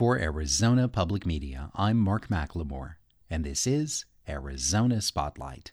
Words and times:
For 0.00 0.18
Arizona 0.18 0.88
Public 0.88 1.26
Media, 1.26 1.70
I'm 1.74 1.98
Mark 1.98 2.28
McLemore, 2.28 2.94
and 3.28 3.44
this 3.44 3.66
is 3.66 4.06
Arizona 4.26 5.02
Spotlight. 5.02 5.72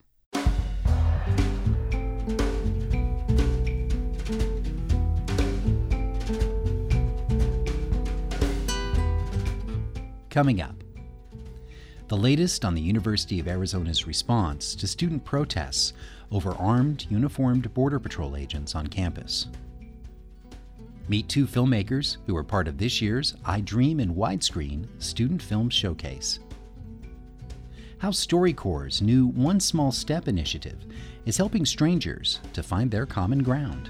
Coming 10.29 10.59
up, 10.59 10.83
the 12.09 12.17
latest 12.17 12.65
on 12.65 12.75
the 12.75 12.81
University 12.81 13.39
of 13.39 13.47
Arizona's 13.47 14.05
response 14.05 14.75
to 14.75 14.87
student 14.87 15.23
protests 15.23 15.93
over 16.33 16.51
armed, 16.55 17.05
uniformed 17.09 17.73
Border 17.73 18.01
Patrol 18.01 18.35
agents 18.35 18.75
on 18.75 18.87
campus. 18.87 19.47
Meet 21.09 21.29
two 21.29 21.47
filmmakers 21.47 22.17
who 22.25 22.35
are 22.35 22.43
part 22.43 22.67
of 22.67 22.77
this 22.77 23.01
year's 23.01 23.35
I 23.45 23.61
Dream 23.61 24.01
in 24.01 24.13
Widescreen 24.13 24.87
Student 25.01 25.41
Film 25.41 25.69
Showcase. 25.69 26.39
How 27.99 28.09
StoryCorps' 28.09 29.01
new 29.01 29.27
One 29.27 29.61
Small 29.61 29.93
Step 29.93 30.27
initiative 30.27 30.85
is 31.25 31.37
helping 31.37 31.65
strangers 31.65 32.41
to 32.51 32.61
find 32.61 32.91
their 32.91 33.05
common 33.05 33.41
ground. 33.41 33.89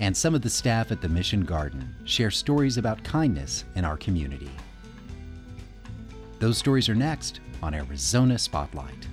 And 0.00 0.16
some 0.16 0.34
of 0.34 0.40
the 0.40 0.48
staff 0.48 0.90
at 0.90 1.02
the 1.02 1.08
Mission 1.08 1.44
Garden 1.44 1.94
share 2.06 2.30
stories 2.30 2.78
about 2.78 3.04
kindness 3.04 3.64
in 3.74 3.84
our 3.84 3.98
community. 3.98 4.50
Those 6.38 6.56
stories 6.56 6.88
are 6.88 6.94
next 6.94 7.40
on 7.62 7.74
Arizona 7.74 8.38
Spotlight. 8.38 9.06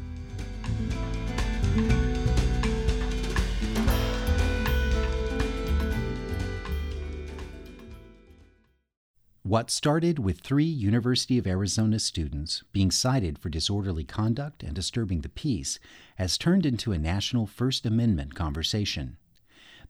What 9.48 9.72
started 9.72 10.20
with 10.20 10.42
three 10.42 10.66
University 10.66 11.38
of 11.38 11.48
Arizona 11.48 12.00
students 12.00 12.66
being 12.74 12.92
cited 12.92 13.40
for 13.40 13.48
disorderly 13.48 14.04
conduct 14.04 14.62
and 14.62 14.76
disturbing 14.76 15.22
the 15.22 15.30
peace 15.30 15.80
has 16.18 16.38
turned 16.38 16.66
into 16.66 16.92
a 16.92 16.98
national 16.98 17.48
First 17.48 17.86
Amendment 17.86 18.36
conversation. 18.36 19.16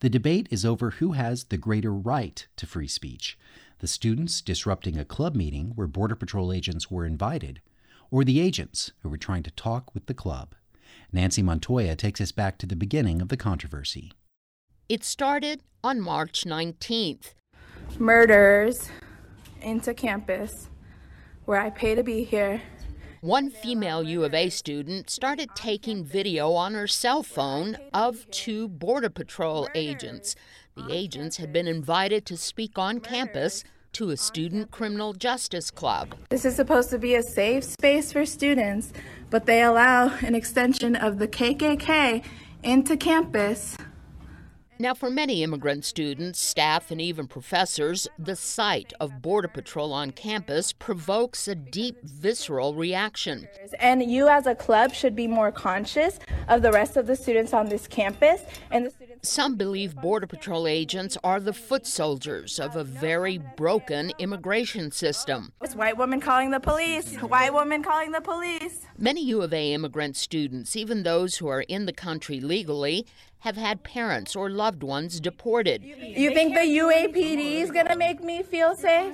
The 0.01 0.11
debate 0.11 0.47
is 0.51 0.63
over 0.63 0.91
who 0.91 1.13
has 1.13 1.45
the 1.45 1.57
greater 1.57 1.91
right 1.91 2.47
to 2.55 2.67
free 2.67 2.87
speech 2.87 3.35
the 3.79 3.87
students 3.87 4.43
disrupting 4.43 4.95
a 4.95 5.03
club 5.03 5.33
meeting 5.35 5.71
where 5.73 5.87
Border 5.87 6.15
Patrol 6.15 6.53
agents 6.53 6.91
were 6.91 7.03
invited, 7.03 7.59
or 8.11 8.23
the 8.23 8.39
agents 8.39 8.91
who 9.01 9.09
were 9.09 9.17
trying 9.17 9.41
to 9.41 9.51
talk 9.51 9.91
with 9.95 10.05
the 10.05 10.13
club. 10.13 10.53
Nancy 11.11 11.41
Montoya 11.41 11.95
takes 11.95 12.21
us 12.21 12.31
back 12.31 12.59
to 12.59 12.67
the 12.67 12.75
beginning 12.75 13.23
of 13.23 13.29
the 13.29 13.37
controversy. 13.37 14.11
It 14.87 15.03
started 15.03 15.61
on 15.83 15.99
March 15.99 16.43
19th. 16.43 17.33
Murders 17.97 18.91
into 19.61 19.93
campus 19.93 20.69
where 21.45 21.59
I 21.59 21.69
pay 21.69 21.95
to 21.95 22.03
be 22.03 22.23
here. 22.23 22.61
One 23.21 23.49
female 23.49 24.03
U 24.03 24.23
of 24.23 24.33
A 24.33 24.49
student 24.49 25.09
started 25.09 25.49
taking 25.55 26.03
video 26.03 26.51
on 26.51 26.73
her 26.73 26.87
cell 26.87 27.23
phone 27.23 27.77
of 27.93 28.29
two 28.29 28.67
Border 28.67 29.09
Patrol 29.09 29.67
agents. 29.73 30.35
The 30.75 30.93
agents 30.93 31.37
had 31.37 31.51
been 31.51 31.67
invited 31.67 32.25
to 32.27 32.37
speak 32.37 32.77
on 32.77 32.99
campus 32.99 33.63
to 33.93 34.11
a 34.11 34.17
student 34.17 34.69
criminal 34.69 35.13
justice 35.13 35.71
club. 35.71 36.13
This 36.29 36.45
is 36.45 36.55
supposed 36.55 36.91
to 36.91 36.99
be 36.99 37.15
a 37.15 37.23
safe 37.23 37.63
space 37.63 38.11
for 38.11 38.25
students, 38.25 38.93
but 39.31 39.47
they 39.47 39.63
allow 39.63 40.15
an 40.19 40.35
extension 40.35 40.95
of 40.95 41.17
the 41.17 41.27
KKK 41.27 42.23
into 42.61 42.95
campus 42.97 43.75
now, 44.79 44.93
for 44.93 45.09
many 45.09 45.43
immigrant 45.43 45.85
students, 45.85 46.39
staff, 46.39 46.91
and 46.91 47.01
even 47.01 47.27
professors, 47.27 48.07
the 48.19 48.35
sight 48.35 48.93
of 48.99 49.21
Border 49.21 49.47
Patrol 49.47 49.91
on 49.93 50.11
campus 50.11 50.71
provokes 50.71 51.47
a 51.47 51.55
deep, 51.55 51.97
visceral 52.03 52.75
reaction. 52.75 53.47
And 53.79 54.03
you, 54.09 54.27
as 54.27 54.45
a 54.45 54.55
club, 54.55 54.93
should 54.93 55.15
be 55.15 55.27
more 55.27 55.51
conscious 55.51 56.19
of 56.47 56.61
the 56.61 56.71
rest 56.71 56.97
of 56.97 57.07
the 57.07 57.15
students 57.15 57.53
on 57.53 57.69
this 57.69 57.87
campus. 57.87 58.41
And 58.71 58.91
some 59.21 59.55
believe 59.55 59.95
Border 59.95 60.27
Patrol 60.27 60.67
agents 60.67 61.17
are 61.23 61.39
the 61.39 61.53
foot 61.53 61.85
soldiers 61.85 62.59
of 62.59 62.75
a 62.75 62.83
very 62.83 63.37
broken 63.37 64.11
immigration 64.19 64.91
system. 64.91 65.51
It's 65.61 65.75
white 65.75 65.97
woman 65.97 66.19
calling 66.19 66.51
the 66.51 66.59
police. 66.59 67.15
White 67.15 67.53
woman 67.53 67.83
calling 67.83 68.11
the 68.11 68.21
police. 68.21 68.85
Many 68.97 69.23
U 69.25 69.41
of 69.41 69.53
A 69.53 69.73
immigrant 69.73 70.15
students, 70.15 70.75
even 70.75 71.03
those 71.03 71.37
who 71.37 71.47
are 71.47 71.61
in 71.61 71.85
the 71.85 71.93
country 71.93 72.39
legally, 72.39 73.05
have 73.39 73.57
had 73.57 73.83
parents 73.83 74.35
or 74.35 74.49
loved 74.49 74.83
ones 74.83 75.19
deported. 75.19 75.83
You 75.83 76.33
think 76.33 76.53
the 76.53 76.61
UAPD 76.61 77.61
is 77.61 77.71
going 77.71 77.87
to 77.87 77.95
make 77.95 78.23
me 78.23 78.43
feel 78.43 78.75
safe? 78.75 79.13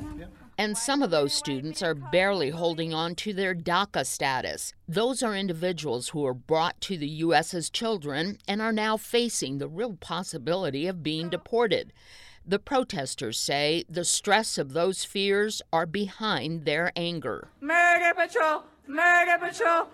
And 0.58 0.78
some 0.78 1.02
of 1.02 1.10
those 1.10 1.34
students 1.34 1.82
are 1.82 1.96
barely 1.96 2.52
holding 2.52 2.94
on 2.94 3.16
to 3.16 3.34
their 3.34 3.56
DACA 3.56 4.06
status. 4.06 4.74
Those 4.88 5.24
are 5.24 5.36
individuals 5.36 6.10
who 6.10 6.22
were 6.22 6.34
brought 6.34 6.80
to 6.82 6.98
the 6.98 7.08
U.S. 7.08 7.54
as 7.54 7.70
children 7.70 8.38
and 8.48 8.62
are 8.62 8.72
now 8.72 8.98
facing 8.98 9.58
the 9.58 9.68
real 9.68 9.94
possibility 9.94 10.86
of 10.86 11.04
being 11.04 11.30
deported. 11.30 11.92
The 12.46 12.60
protesters 12.60 13.40
say 13.40 13.86
the 13.90 14.06
stress 14.06 14.58
of 14.58 14.74
those 14.74 15.04
fears 15.04 15.62
are 15.72 15.86
behind 15.86 16.66
their 16.66 16.92
anger. 16.96 17.50
Murder 17.62 18.14
Patrol! 18.16 18.64
Murder 18.86 19.38
Patrol! 19.40 19.88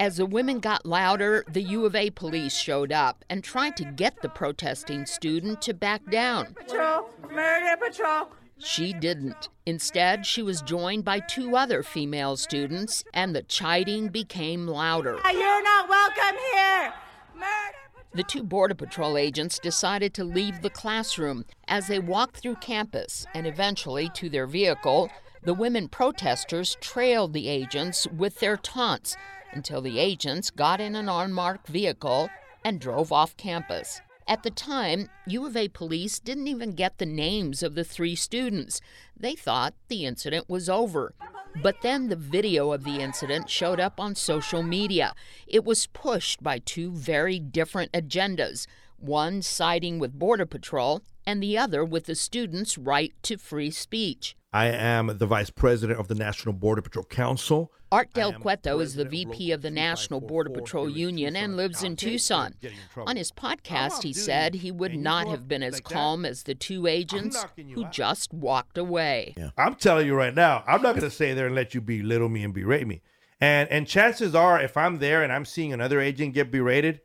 As 0.00 0.16
the 0.16 0.26
women 0.26 0.58
got 0.58 0.84
louder, 0.84 1.44
the 1.48 1.62
U 1.62 1.86
of 1.86 1.94
A 1.94 2.10
police 2.10 2.56
showed 2.56 2.90
up 2.90 3.24
and 3.30 3.44
tried 3.44 3.76
to 3.76 3.84
get 3.84 4.20
the 4.22 4.28
protesting 4.28 5.06
student 5.06 5.62
to 5.62 5.72
back 5.72 6.10
down. 6.10 6.54
Patrol! 6.54 7.10
Murder 7.30 7.76
patrol! 7.76 8.28
She 8.58 8.92
didn't. 8.92 9.48
Instead, 9.66 10.26
she 10.26 10.42
was 10.42 10.62
joined 10.62 11.04
by 11.04 11.20
two 11.20 11.56
other 11.56 11.82
female 11.82 12.36
students, 12.36 13.04
and 13.12 13.34
the 13.34 13.42
chiding 13.42 14.08
became 14.08 14.66
louder. 14.66 15.18
You're 15.24 15.62
not 15.62 15.88
welcome 15.88 16.38
here! 16.52 16.92
Murder! 17.34 17.78
The 18.14 18.22
two 18.22 18.44
Border 18.44 18.74
Patrol 18.74 19.18
agents 19.18 19.58
decided 19.58 20.14
to 20.14 20.24
leave 20.24 20.62
the 20.62 20.70
classroom 20.70 21.44
as 21.66 21.88
they 21.88 21.98
walked 21.98 22.36
through 22.36 22.56
campus 22.56 23.26
and 23.34 23.46
eventually 23.46 24.08
to 24.14 24.28
their 24.28 24.46
vehicle. 24.46 25.10
The 25.42 25.54
women 25.54 25.88
protesters 25.88 26.76
trailed 26.80 27.32
the 27.32 27.48
agents 27.48 28.06
with 28.06 28.38
their 28.38 28.56
taunts 28.56 29.16
until 29.50 29.80
the 29.80 29.98
agents 29.98 30.50
got 30.50 30.80
in 30.80 30.94
an 30.94 31.08
unmarked 31.08 31.66
vehicle 31.66 32.30
and 32.64 32.80
drove 32.80 33.12
off 33.12 33.36
campus. 33.36 34.00
At 34.26 34.42
the 34.42 34.50
time, 34.50 35.10
U 35.26 35.46
of 35.46 35.56
A 35.56 35.68
police 35.68 36.18
didn't 36.18 36.48
even 36.48 36.72
get 36.72 36.98
the 36.98 37.06
names 37.06 37.62
of 37.62 37.74
the 37.74 37.84
three 37.84 38.14
students. 38.14 38.80
They 39.16 39.34
thought 39.34 39.74
the 39.88 40.06
incident 40.06 40.48
was 40.48 40.68
over. 40.68 41.14
But 41.62 41.82
then 41.82 42.08
the 42.08 42.16
video 42.16 42.72
of 42.72 42.84
the 42.84 43.00
incident 43.00 43.50
showed 43.50 43.78
up 43.78 44.00
on 44.00 44.14
social 44.14 44.62
media. 44.62 45.14
It 45.46 45.64
was 45.64 45.86
pushed 45.88 46.42
by 46.42 46.58
two 46.58 46.90
very 46.90 47.38
different 47.38 47.92
agendas 47.92 48.66
one 48.96 49.42
siding 49.42 49.98
with 49.98 50.18
Border 50.18 50.46
Patrol 50.46 51.02
and 51.26 51.42
the 51.42 51.58
other 51.58 51.84
with 51.84 52.06
the 52.06 52.14
students' 52.14 52.78
right 52.78 53.12
to 53.22 53.36
free 53.36 53.70
speech. 53.70 54.36
I 54.52 54.66
am 54.66 55.18
the 55.18 55.26
vice 55.26 55.50
president 55.50 55.98
of 55.98 56.06
the 56.06 56.14
National 56.14 56.52
Border 56.52 56.82
Patrol 56.82 57.04
Council. 57.04 57.72
Art 57.90 58.12
Del 58.12 58.32
Cueto 58.32 58.80
is 58.80 58.94
the 58.94 59.04
VP 59.04 59.52
of 59.52 59.62
the 59.62 59.70
National 59.70 60.20
Border 60.20 60.50
Patrol 60.50 60.88
Union 60.88 61.36
and 61.36 61.56
lives 61.56 61.82
in 61.82 61.96
Tucson. 61.96 62.54
On 62.96 63.16
his 63.16 63.30
podcast, 63.30 64.02
he 64.02 64.12
said 64.12 64.54
he 64.54 64.70
would 64.70 64.96
not 64.96 65.28
have 65.28 65.46
been 65.46 65.62
as 65.62 65.80
calm 65.80 66.24
as 66.24 66.44
the 66.44 66.54
two 66.54 66.86
agents 66.86 67.44
who 67.74 67.84
just 67.90 68.32
walked 68.32 68.78
away. 68.78 69.34
Yeah. 69.36 69.50
I'm 69.56 69.74
telling 69.74 70.06
you 70.06 70.14
right 70.14 70.34
now, 70.34 70.64
I'm 70.66 70.82
not 70.82 70.92
going 70.92 71.02
to 71.02 71.10
stay 71.10 71.34
there 71.34 71.46
and 71.46 71.54
let 71.54 71.74
you 71.74 71.80
belittle 71.80 72.28
me 72.28 72.42
and 72.42 72.54
berate 72.54 72.86
me. 72.86 73.02
And 73.40 73.68
and 73.68 73.86
chances 73.86 74.34
are, 74.34 74.60
if 74.60 74.76
I'm 74.76 74.98
there 74.98 75.22
and 75.22 75.32
I'm 75.32 75.44
seeing 75.44 75.72
another 75.72 76.00
agent 76.00 76.34
get 76.34 76.50
berated, 76.50 77.00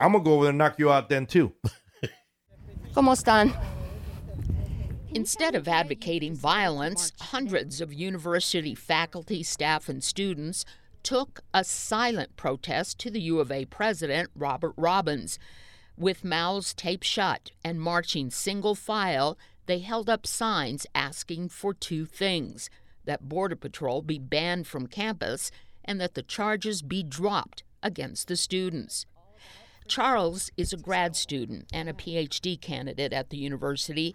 I'm 0.00 0.12
gonna 0.12 0.24
go 0.24 0.34
over 0.34 0.44
there 0.44 0.50
and 0.50 0.58
knock 0.58 0.78
you 0.78 0.90
out 0.90 1.08
then 1.08 1.26
too. 1.26 1.52
¿Cómo 2.96 3.12
están? 3.12 3.54
Instead 5.10 5.54
of 5.54 5.68
advocating 5.68 6.34
violence, 6.34 7.12
hundreds 7.20 7.82
of 7.82 7.92
university 7.92 8.74
faculty, 8.74 9.42
staff, 9.42 9.90
and 9.90 10.02
students 10.02 10.64
took 11.02 11.40
a 11.52 11.62
silent 11.62 12.34
protest 12.36 12.98
to 13.00 13.10
the 13.10 13.20
U 13.20 13.38
of 13.38 13.52
A 13.52 13.66
president, 13.66 14.30
Robert 14.34 14.72
Robbins. 14.78 15.38
With 15.98 16.24
mouths 16.24 16.72
taped 16.72 17.04
shut 17.04 17.50
and 17.62 17.82
marching 17.82 18.30
single 18.30 18.74
file, 18.74 19.36
they 19.66 19.80
held 19.80 20.08
up 20.08 20.26
signs 20.26 20.86
asking 20.94 21.50
for 21.50 21.74
two 21.74 22.06
things 22.06 22.70
that 23.04 23.28
Border 23.28 23.56
Patrol 23.56 24.00
be 24.00 24.18
banned 24.18 24.66
from 24.66 24.86
campus 24.86 25.50
and 25.84 26.00
that 26.00 26.14
the 26.14 26.22
charges 26.22 26.80
be 26.80 27.02
dropped 27.02 27.62
against 27.82 28.28
the 28.28 28.36
students. 28.36 29.04
Charles 29.88 30.50
is 30.56 30.72
a 30.72 30.76
grad 30.76 31.16
student 31.16 31.66
and 31.72 31.88
a 31.88 31.92
PhD 31.92 32.60
candidate 32.60 33.12
at 33.12 33.30
the 33.30 33.36
university. 33.36 34.14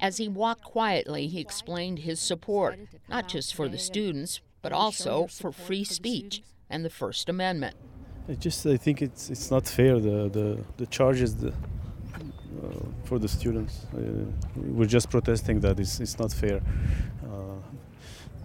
As 0.00 0.18
he 0.18 0.28
walked 0.28 0.64
quietly, 0.64 1.26
he 1.28 1.40
explained 1.40 2.00
his 2.00 2.20
support, 2.20 2.78
not 3.08 3.28
just 3.28 3.54
for 3.54 3.68
the 3.68 3.78
students, 3.78 4.40
but 4.62 4.72
also 4.72 5.26
for 5.26 5.52
free 5.52 5.84
speech 5.84 6.42
and 6.70 6.84
the 6.84 6.90
First 6.90 7.28
Amendment. 7.28 7.76
I 8.28 8.34
just 8.34 8.66
I 8.66 8.76
think 8.76 9.00
it's 9.02 9.30
it's 9.30 9.50
not 9.50 9.66
fair 9.66 9.98
the 9.98 10.28
the, 10.28 10.64
the 10.76 10.86
charges 10.86 11.34
the, 11.36 11.48
uh, 11.48 11.52
for 13.04 13.18
the 13.18 13.28
students. 13.28 13.86
Uh, 13.94 13.98
we're 14.76 14.92
just 14.96 15.08
protesting 15.10 15.60
that 15.60 15.80
it's, 15.80 15.98
it's 16.00 16.18
not 16.18 16.32
fair. 16.32 16.60
Uh, 17.24 17.38
Uh, 17.38 17.60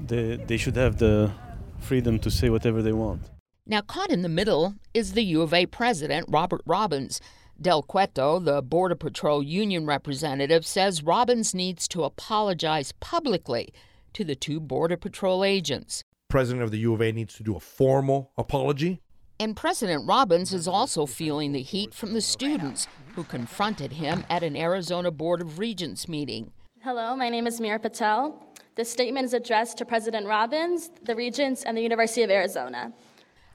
they 0.07 0.37
they 0.47 0.57
should 0.57 0.77
have 0.77 0.95
the 0.97 1.31
freedom 1.79 2.19
to 2.19 2.29
say 2.29 2.49
whatever 2.49 2.81
they 2.81 2.93
want. 2.93 3.21
Now, 3.65 3.79
caught 3.79 4.09
in 4.09 4.23
the 4.23 4.29
middle 4.29 4.75
is 4.93 5.13
the 5.13 5.23
U 5.23 5.41
of 5.41 5.53
A 5.53 5.65
president, 5.65 6.25
Robert 6.29 6.61
Robbins. 6.65 7.21
Del 7.61 7.81
Cueto, 7.81 8.39
the 8.39 8.61
Border 8.61 8.95
Patrol 8.95 9.41
union 9.41 9.85
representative, 9.85 10.65
says 10.65 11.01
Robbins 11.01 11.53
needs 11.53 11.87
to 11.87 12.03
apologize 12.03 12.91
publicly 12.99 13.73
to 14.11 14.25
the 14.25 14.35
two 14.35 14.59
Border 14.59 14.97
Patrol 14.97 15.45
agents. 15.45 16.03
President 16.29 16.61
of 16.61 16.71
the 16.71 16.79
U 16.79 16.93
of 16.93 17.01
A 17.01 17.13
needs 17.13 17.35
to 17.35 17.43
do 17.43 17.55
a 17.55 17.59
formal 17.59 18.31
apology. 18.37 18.99
And 19.39 19.55
President 19.55 20.05
Robbins 20.05 20.51
is 20.51 20.67
also 20.67 21.05
feeling 21.05 21.53
the 21.53 21.61
heat 21.61 21.93
from 21.93 22.13
the 22.13 22.21
students 22.21 22.87
who 23.15 23.23
confronted 23.23 23.93
him 23.93 24.25
at 24.29 24.43
an 24.43 24.57
Arizona 24.57 25.09
Board 25.09 25.41
of 25.41 25.57
Regents 25.57 26.09
meeting. 26.09 26.51
Hello, 26.81 27.15
my 27.15 27.29
name 27.29 27.47
is 27.47 27.61
Mira 27.61 27.79
Patel. 27.79 28.43
This 28.75 28.91
statement 28.91 29.25
is 29.25 29.33
addressed 29.33 29.77
to 29.77 29.85
President 29.85 30.27
Robbins, 30.27 30.89
the 31.03 31.15
Regents, 31.15 31.63
and 31.63 31.77
the 31.77 31.81
University 31.81 32.23
of 32.23 32.29
Arizona. 32.29 32.91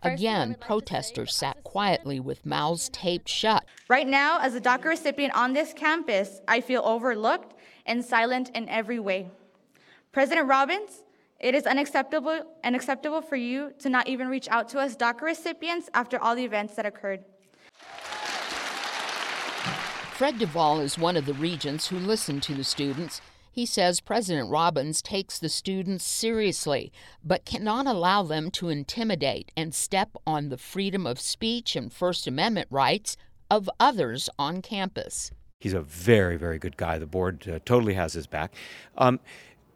Again, 0.03 0.57
protesters 0.61 1.35
sat 1.35 1.65
quietly 1.65 2.21
with 2.21 2.47
mouths 2.47 2.89
taped 2.91 3.29
shut. 3.29 3.65
Right 3.89 4.07
now, 4.07 4.39
as 4.41 4.55
a 4.55 4.61
DACA 4.61 4.85
recipient 4.85 5.35
on 5.35 5.53
this 5.53 5.73
campus, 5.73 6.41
I 6.47 6.61
feel 6.61 6.83
overlooked 6.85 7.55
and 7.85 8.05
silent 8.05 8.51
in 8.55 8.69
every 8.69 9.01
way. 9.01 9.29
President 10.13 10.47
Robbins, 10.47 11.05
it 11.41 11.55
is 11.55 11.67
unacceptable 11.67 12.43
unacceptable 12.65 13.23
for 13.23 13.37
you 13.37 13.73
to 13.79 13.89
not 13.89 14.09
even 14.09 14.29
reach 14.29 14.49
out 14.49 14.69
to 14.71 14.79
us 14.79 14.97
DACA 14.97 15.23
recipients 15.23 15.89
after 15.95 16.19
all 16.19 16.35
the 16.35 16.45
events 16.45 16.75
that 16.75 16.87
occurred. 16.87 17.25
Fred 20.13 20.35
DuVal 20.35 20.83
is 20.83 20.99
one 20.99 21.17
of 21.17 21.27
the 21.27 21.35
regents 21.35 21.87
who 21.87 21.97
listened 21.97 22.43
to 22.43 22.55
the 22.55 22.65
students. 22.65 23.21
He 23.59 23.67
says 23.67 23.99
President 23.99 24.51
Robbins 24.51 25.03
takes 25.03 25.37
the 25.37 25.49
students 25.49 26.05
seriously, 26.05 26.93
but 27.25 27.45
cannot 27.45 27.89
allow 27.89 28.23
them 28.23 28.53
to 28.53 28.69
intimidate 28.69 29.51
and 29.57 29.75
step 29.75 30.11
on 30.25 30.49
the 30.49 30.57
freedom 30.57 31.09
of 31.09 31.19
speech 31.19 31.75
and 31.75 31.93
First 31.93 32.29
Amendment 32.29 32.69
rights 32.71 33.17
of 33.51 33.69
others 33.81 34.31
on 34.39 34.63
campus. 34.63 35.33
He's 35.59 35.75
a 35.75 35.81
very, 35.81 36.37
very 36.37 36.61
good 36.61 36.77
guy. 36.77 36.99
The 36.99 37.07
board 37.07 37.49
uh, 37.49 37.59
totally 37.65 37.95
has 37.95 38.13
his 38.13 38.29
back. 38.29 38.55
Um, 38.97 39.19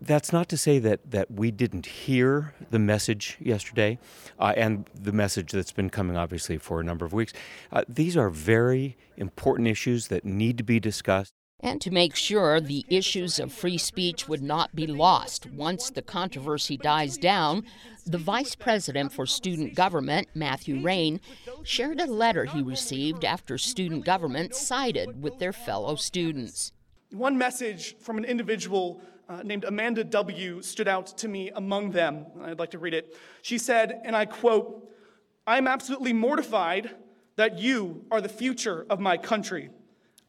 that's 0.01 0.33
not 0.33 0.49
to 0.51 0.57
say 0.57 0.79
that, 0.79 1.11
that 1.11 1.33
we 1.33 1.51
didn't 1.51 1.87
hear 1.87 2.55
the 2.71 2.79
message 2.79 3.37
yesterday 3.41 3.99
uh, 4.39 4.53
and 4.57 4.89
the 4.95 5.11
message 5.11 5.51
that's 5.51 5.73
been 5.73 5.91
coming 5.91 6.17
obviously 6.17 6.57
for 6.57 6.81
a 6.81 6.85
number 6.85 7.05
of 7.05 7.13
weeks. 7.13 7.33
Uh, 7.73 7.83
these 7.89 8.17
are 8.17 8.31
very 8.31 8.97
important 9.17 9.67
issues 9.67 10.07
that 10.07 10.25
need 10.25 10.57
to 10.59 10.63
be 10.63 10.79
discussed. 10.79 11.35
And 11.63 11.81
to 11.81 11.93
make 11.93 12.17
sure 12.17 12.61
the 12.61 12.85
issues 12.89 13.39
of 13.39 13.53
free 13.53 13.79
speech 13.79 14.29
would 14.29 14.43
not 14.43 14.75
be 14.75 14.87
lost 14.87 15.47
once 15.47 15.91
the 15.91 16.03
controversy 16.03 16.77
dies 16.77 17.17
down, 17.17 17.65
the 18.05 18.19
Vice 18.19 18.57
President 18.57 19.13
for 19.13 19.27
Student 19.27 19.77
Government, 19.77 20.27
Matthew 20.35 20.83
Rain, 20.83 21.21
shared 21.63 22.01
a 22.01 22.07
letter 22.07 22.47
he 22.47 22.63
received 22.63 23.25
after 23.25 23.57
student 23.59 24.05
government 24.05 24.57
sided 24.57 25.23
with 25.23 25.39
their 25.39 25.53
fellow 25.53 25.95
students. 25.95 26.73
One 27.13 27.39
message 27.39 27.97
from 27.99 28.19
an 28.19 28.25
individual 28.25 29.01
uh, 29.29 29.43
named 29.45 29.65
Amanda 29.65 30.03
W. 30.03 30.63
stood 30.63 30.89
out 30.89 31.07
to 31.19 31.29
me 31.29 31.51
among 31.51 31.93
them. 31.93 32.27
I'd 32.43 32.59
like 32.59 32.73
to 32.73 32.79
read 32.79 32.95
it. 32.95 33.17
She 33.43 33.57
said, 33.57 34.01
and 34.05 34.17
I 34.17 34.25
quote, 34.27 34.91
I 35.47 35.59
am 35.59 35.69
absolutely 35.69 36.13
mortified 36.13 36.91
that 37.37 37.59
you 37.59 38.05
are 38.11 38.21
the 38.21 38.29
future 38.29 38.85
of 38.91 38.99
my 38.99 39.17
country. 39.17 39.71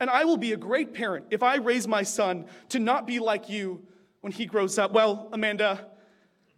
And 0.04 0.10
I 0.10 0.26
will 0.26 0.36
be 0.36 0.52
a 0.52 0.58
great 0.58 0.94
parent 0.94 1.28
if 1.32 1.42
I 1.42 1.56
raise 1.56 1.88
my 1.88 2.04
son 2.04 2.48
to 2.68 2.80
not 2.80 3.08
be 3.08 3.20
like 3.20 3.48
you 3.48 3.84
when 4.20 4.34
he 4.34 4.46
grows 4.46 4.78
up. 4.78 4.92
Well, 4.92 5.30
Amanda, 5.32 5.88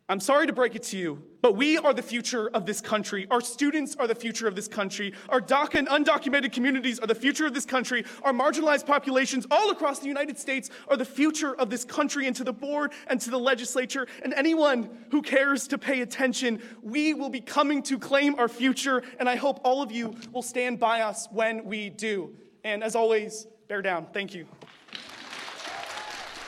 I'm 0.10 0.20
sorry 0.20 0.48
to 0.48 0.54
break 0.54 0.74
it 0.74 0.82
to 0.86 0.98
you, 0.98 1.22
but 1.44 1.56
we 1.56 1.78
are 1.78 1.94
the 1.94 2.02
future 2.02 2.50
of 2.56 2.66
this 2.66 2.82
country. 2.82 3.28
Our 3.30 3.42
students 3.42 3.96
are 3.98 4.08
the 4.08 4.16
future 4.16 4.48
of 4.48 4.56
this 4.56 4.68
country. 4.68 5.14
Our 5.30 5.40
DACA 5.40 5.76
and 5.76 5.88
undocumented 5.88 6.54
communities 6.54 7.00
are 7.00 7.06
the 7.06 7.14
future 7.14 7.46
of 7.46 7.54
this 7.54 7.68
country. 7.68 8.04
Our 8.24 8.34
marginalized 8.34 8.88
populations 8.88 9.46
all 9.52 9.70
across 9.70 10.00
the 10.00 10.08
United 10.08 10.40
States 10.40 10.72
are 10.88 10.98
the 10.98 11.06
future 11.06 11.56
of 11.56 11.70
this 11.70 11.86
country. 11.86 12.26
And 12.26 12.36
to 12.38 12.44
the 12.44 12.52
board 12.52 12.94
and 13.06 13.22
to 13.22 13.30
the 13.30 13.38
legislature 13.38 14.08
and 14.24 14.34
anyone 14.34 14.90
who 15.12 15.22
cares 15.22 15.68
to 15.68 15.78
pay 15.78 16.02
attention, 16.02 16.64
we 16.82 17.14
will 17.14 17.30
be 17.30 17.42
coming 17.42 17.84
to 17.84 18.00
claim 18.00 18.40
our 18.40 18.48
future. 18.48 19.04
And 19.20 19.30
I 19.30 19.36
hope 19.36 19.60
all 19.64 19.84
of 19.84 19.92
you 19.92 20.16
will 20.32 20.42
stand 20.42 20.80
by 20.80 21.02
us 21.02 21.28
when 21.32 21.66
we 21.66 21.92
do. 21.92 22.34
And 22.66 22.84
as 22.84 22.96
always, 22.96 23.48
bear 23.68 23.84
down. 23.84 24.08
Thank 24.12 24.34
you. 24.34 24.48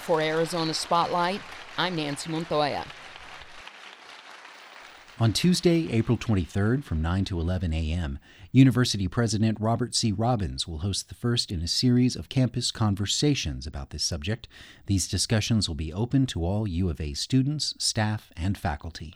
For 0.01 0.19
Arizona 0.19 0.73
Spotlight, 0.73 1.41
I'm 1.77 1.95
Nancy 1.95 2.31
Montoya. 2.31 2.85
On 5.19 5.31
Tuesday, 5.31 5.91
April 5.91 6.17
23rd 6.17 6.83
from 6.83 7.01
9 7.03 7.25
to 7.25 7.39
11 7.39 7.71
a.m., 7.71 8.17
University 8.51 9.07
President 9.07 9.59
Robert 9.59 9.93
C. 9.93 10.11
Robbins 10.11 10.67
will 10.67 10.79
host 10.79 11.09
the 11.09 11.15
first 11.15 11.51
in 11.51 11.61
a 11.61 11.67
series 11.67 12.15
of 12.15 12.29
campus 12.29 12.71
conversations 12.71 13.67
about 13.67 13.91
this 13.91 14.03
subject. 14.03 14.47
These 14.87 15.07
discussions 15.07 15.67
will 15.67 15.75
be 15.75 15.93
open 15.93 16.25
to 16.27 16.43
all 16.43 16.67
U 16.67 16.89
of 16.89 16.99
A 16.99 17.13
students, 17.13 17.75
staff, 17.77 18.31
and 18.35 18.57
faculty. 18.57 19.15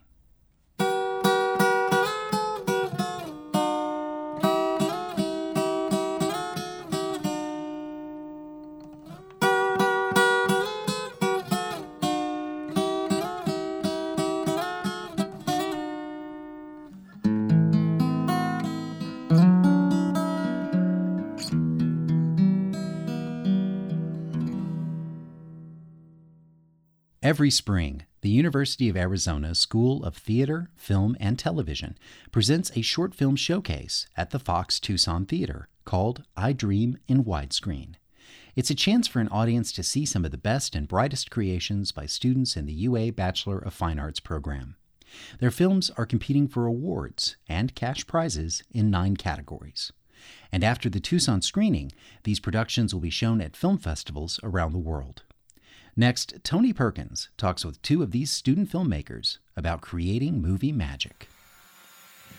Every 27.32 27.50
spring, 27.50 28.04
the 28.20 28.30
University 28.30 28.90
of 28.90 28.98
Arizona 28.98 29.56
School 29.56 30.04
of 30.04 30.18
Theater, 30.18 30.70
Film, 30.76 31.16
and 31.18 31.40
Television 31.40 31.98
presents 32.30 32.74
a 32.76 32.82
short 32.82 33.16
film 33.16 33.38
showcase 33.38 34.06
at 34.18 34.32
the 34.32 34.38
Fox 34.38 34.82
Tucson 34.82 35.26
Theater 35.26 35.70
called 35.86 36.24
I 36.36 36.52
Dream 36.52 36.98
in 37.08 37.24
Widescreen. 37.24 37.94
It's 38.58 38.70
a 38.70 38.76
chance 38.76 39.08
for 39.08 39.22
an 39.22 39.30
audience 39.30 39.72
to 39.72 39.82
see 39.82 40.06
some 40.06 40.26
of 40.26 40.32
the 40.32 40.38
best 40.38 40.76
and 40.76 40.90
brightest 40.90 41.32
creations 41.32 41.94
by 41.94 42.06
students 42.06 42.58
in 42.58 42.66
the 42.66 42.74
UA 42.74 43.14
Bachelor 43.14 43.60
of 43.60 43.74
Fine 43.74 43.98
Arts 43.98 44.20
program. 44.20 44.76
Their 45.40 45.52
films 45.52 45.90
are 45.92 46.06
competing 46.06 46.50
for 46.50 46.66
awards 46.66 47.38
and 47.48 47.74
cash 47.76 48.06
prizes 48.06 48.62
in 48.72 48.92
nine 48.92 49.16
categories. 49.16 49.94
And 50.52 50.66
after 50.66 50.90
the 50.90 51.00
Tucson 51.00 51.42
screening, 51.42 51.94
these 52.24 52.42
productions 52.42 52.94
will 52.94 53.00
be 53.00 53.10
shown 53.10 53.40
at 53.40 53.56
film 53.56 53.78
festivals 53.78 54.38
around 54.44 54.74
the 54.74 54.80
world. 54.80 55.24
Next, 55.96 56.36
Tony 56.44 56.72
Perkins 56.72 57.30
talks 57.38 57.66
with 57.66 57.82
two 57.82 58.02
of 58.02 58.12
these 58.12 58.32
student 58.32 58.72
filmmakers 58.72 59.40
about 59.58 59.82
creating 59.82 60.42
movie 60.42 60.72
magic. 60.72 61.28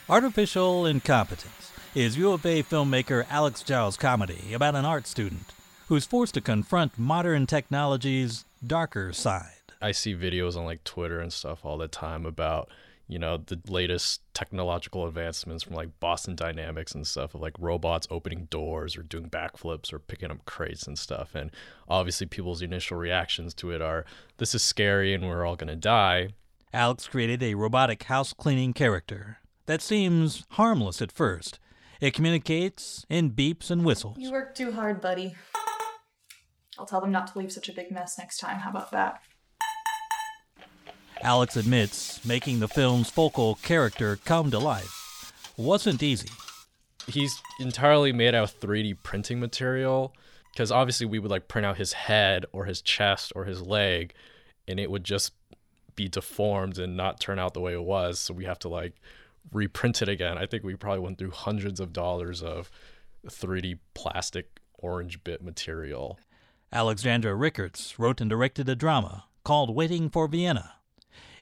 Artificial 0.08 0.86
Incompetence 0.86 1.70
is 1.94 2.16
U 2.16 2.32
of 2.32 2.46
A 2.46 2.62
filmmaker 2.62 3.26
Alex 3.28 3.62
Giles' 3.62 3.96
comedy 3.96 4.54
about 4.54 4.74
an 4.74 4.86
art 4.86 5.06
student 5.06 5.52
who's 5.88 6.06
forced 6.06 6.34
to 6.34 6.40
confront 6.40 6.98
modern 6.98 7.46
technology's 7.46 8.46
darker 8.66 9.12
side. 9.12 9.72
I 9.82 9.92
see 9.92 10.14
videos 10.14 10.56
on 10.56 10.64
like 10.64 10.84
Twitter 10.84 11.20
and 11.20 11.32
stuff 11.32 11.64
all 11.64 11.76
the 11.76 11.88
time 11.88 12.24
about 12.24 12.70
you 13.12 13.18
know 13.18 13.36
the 13.36 13.60
latest 13.68 14.22
technological 14.32 15.06
advancements 15.06 15.62
from 15.62 15.76
like 15.76 16.00
Boston 16.00 16.34
Dynamics 16.34 16.92
and 16.92 17.06
stuff 17.06 17.34
of 17.34 17.42
like 17.42 17.52
robots 17.58 18.08
opening 18.10 18.46
doors 18.46 18.96
or 18.96 19.02
doing 19.02 19.28
backflips 19.28 19.92
or 19.92 19.98
picking 19.98 20.30
up 20.30 20.44
crates 20.46 20.86
and 20.86 20.98
stuff 20.98 21.34
and 21.34 21.50
obviously 21.88 22.26
people's 22.26 22.62
initial 22.62 22.96
reactions 22.96 23.52
to 23.54 23.70
it 23.70 23.82
are 23.82 24.06
this 24.38 24.54
is 24.54 24.62
scary 24.62 25.12
and 25.12 25.28
we're 25.28 25.44
all 25.44 25.56
going 25.56 25.68
to 25.68 25.76
die. 25.76 26.30
Alex 26.72 27.06
created 27.06 27.42
a 27.42 27.54
robotic 27.54 28.04
house 28.04 28.32
cleaning 28.32 28.72
character 28.72 29.36
that 29.66 29.82
seems 29.82 30.44
harmless 30.52 31.02
at 31.02 31.12
first. 31.12 31.58
It 32.00 32.14
communicates 32.14 33.04
in 33.10 33.32
beeps 33.32 33.70
and 33.70 33.84
whistles. 33.84 34.16
You 34.18 34.32
work 34.32 34.54
too 34.54 34.72
hard, 34.72 35.02
buddy. 35.02 35.34
I'll 36.78 36.86
tell 36.86 37.02
them 37.02 37.12
not 37.12 37.32
to 37.32 37.38
leave 37.38 37.52
such 37.52 37.68
a 37.68 37.72
big 37.72 37.92
mess 37.92 38.18
next 38.18 38.38
time. 38.38 38.60
How 38.60 38.70
about 38.70 38.90
that? 38.92 39.20
Alex 41.22 41.56
admits 41.56 42.24
making 42.24 42.58
the 42.58 42.68
film's 42.68 43.08
focal 43.08 43.54
character 43.56 44.18
come 44.24 44.50
to 44.50 44.58
life 44.58 45.02
wasn't 45.56 46.02
easy. 46.02 46.28
He's 47.06 47.40
entirely 47.60 48.12
made 48.12 48.34
out 48.34 48.44
of 48.44 48.60
3D 48.60 48.96
printing 49.02 49.40
material 49.40 50.14
because 50.52 50.70
obviously 50.70 51.06
we 51.06 51.18
would 51.18 51.30
like 51.30 51.48
print 51.48 51.66
out 51.66 51.78
his 51.78 51.92
head 51.92 52.46
or 52.52 52.64
his 52.64 52.80
chest 52.80 53.32
or 53.34 53.44
his 53.44 53.62
leg 53.62 54.14
and 54.68 54.78
it 54.78 54.90
would 54.90 55.04
just 55.04 55.32
be 55.94 56.08
deformed 56.08 56.78
and 56.78 56.96
not 56.96 57.20
turn 57.20 57.38
out 57.38 57.54
the 57.54 57.60
way 57.60 57.72
it 57.72 57.82
was. 57.82 58.18
So 58.18 58.34
we 58.34 58.44
have 58.44 58.58
to 58.60 58.68
like 58.68 58.94
reprint 59.52 60.02
it 60.02 60.08
again. 60.08 60.38
I 60.38 60.46
think 60.46 60.62
we 60.62 60.74
probably 60.74 61.00
went 61.00 61.18
through 61.18 61.32
hundreds 61.32 61.80
of 61.80 61.92
dollars 61.92 62.42
of 62.42 62.70
3D 63.26 63.78
plastic 63.94 64.60
orange 64.74 65.22
bit 65.24 65.42
material. 65.42 66.18
Alexandra 66.72 67.34
Rickards 67.34 67.98
wrote 67.98 68.20
and 68.20 68.30
directed 68.30 68.68
a 68.68 68.74
drama 68.74 69.24
called 69.44 69.74
Waiting 69.74 70.08
for 70.08 70.26
Vienna. 70.28 70.74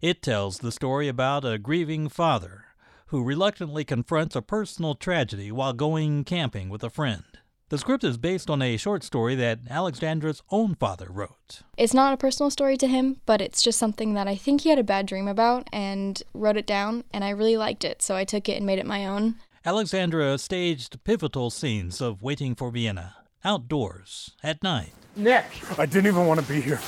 It 0.00 0.22
tells 0.22 0.60
the 0.60 0.72
story 0.72 1.08
about 1.08 1.44
a 1.44 1.58
grieving 1.58 2.08
father 2.08 2.64
who 3.08 3.22
reluctantly 3.22 3.84
confronts 3.84 4.34
a 4.34 4.40
personal 4.40 4.94
tragedy 4.94 5.52
while 5.52 5.74
going 5.74 6.24
camping 6.24 6.70
with 6.70 6.82
a 6.82 6.88
friend. 6.88 7.24
The 7.68 7.76
script 7.76 8.02
is 8.02 8.16
based 8.16 8.48
on 8.48 8.62
a 8.62 8.78
short 8.78 9.04
story 9.04 9.34
that 9.34 9.58
Alexandra's 9.68 10.42
own 10.50 10.74
father 10.74 11.08
wrote. 11.10 11.60
It's 11.76 11.92
not 11.92 12.14
a 12.14 12.16
personal 12.16 12.48
story 12.48 12.78
to 12.78 12.88
him, 12.88 13.20
but 13.26 13.42
it's 13.42 13.60
just 13.60 13.78
something 13.78 14.14
that 14.14 14.26
I 14.26 14.36
think 14.36 14.62
he 14.62 14.70
had 14.70 14.78
a 14.78 14.82
bad 14.82 15.04
dream 15.04 15.28
about 15.28 15.68
and 15.70 16.22
wrote 16.32 16.56
it 16.56 16.66
down, 16.66 17.04
and 17.12 17.22
I 17.22 17.28
really 17.28 17.58
liked 17.58 17.84
it, 17.84 18.00
so 18.00 18.16
I 18.16 18.24
took 18.24 18.48
it 18.48 18.56
and 18.56 18.64
made 18.64 18.78
it 18.78 18.86
my 18.86 19.04
own. 19.06 19.34
Alexandra 19.66 20.38
staged 20.38 21.04
pivotal 21.04 21.50
scenes 21.50 22.00
of 22.00 22.22
Waiting 22.22 22.54
for 22.54 22.70
Vienna, 22.70 23.16
outdoors, 23.44 24.30
at 24.42 24.62
night. 24.62 24.94
Nick! 25.14 25.44
I 25.78 25.84
didn't 25.84 26.06
even 26.06 26.26
want 26.26 26.40
to 26.40 26.46
be 26.46 26.62
here. 26.62 26.80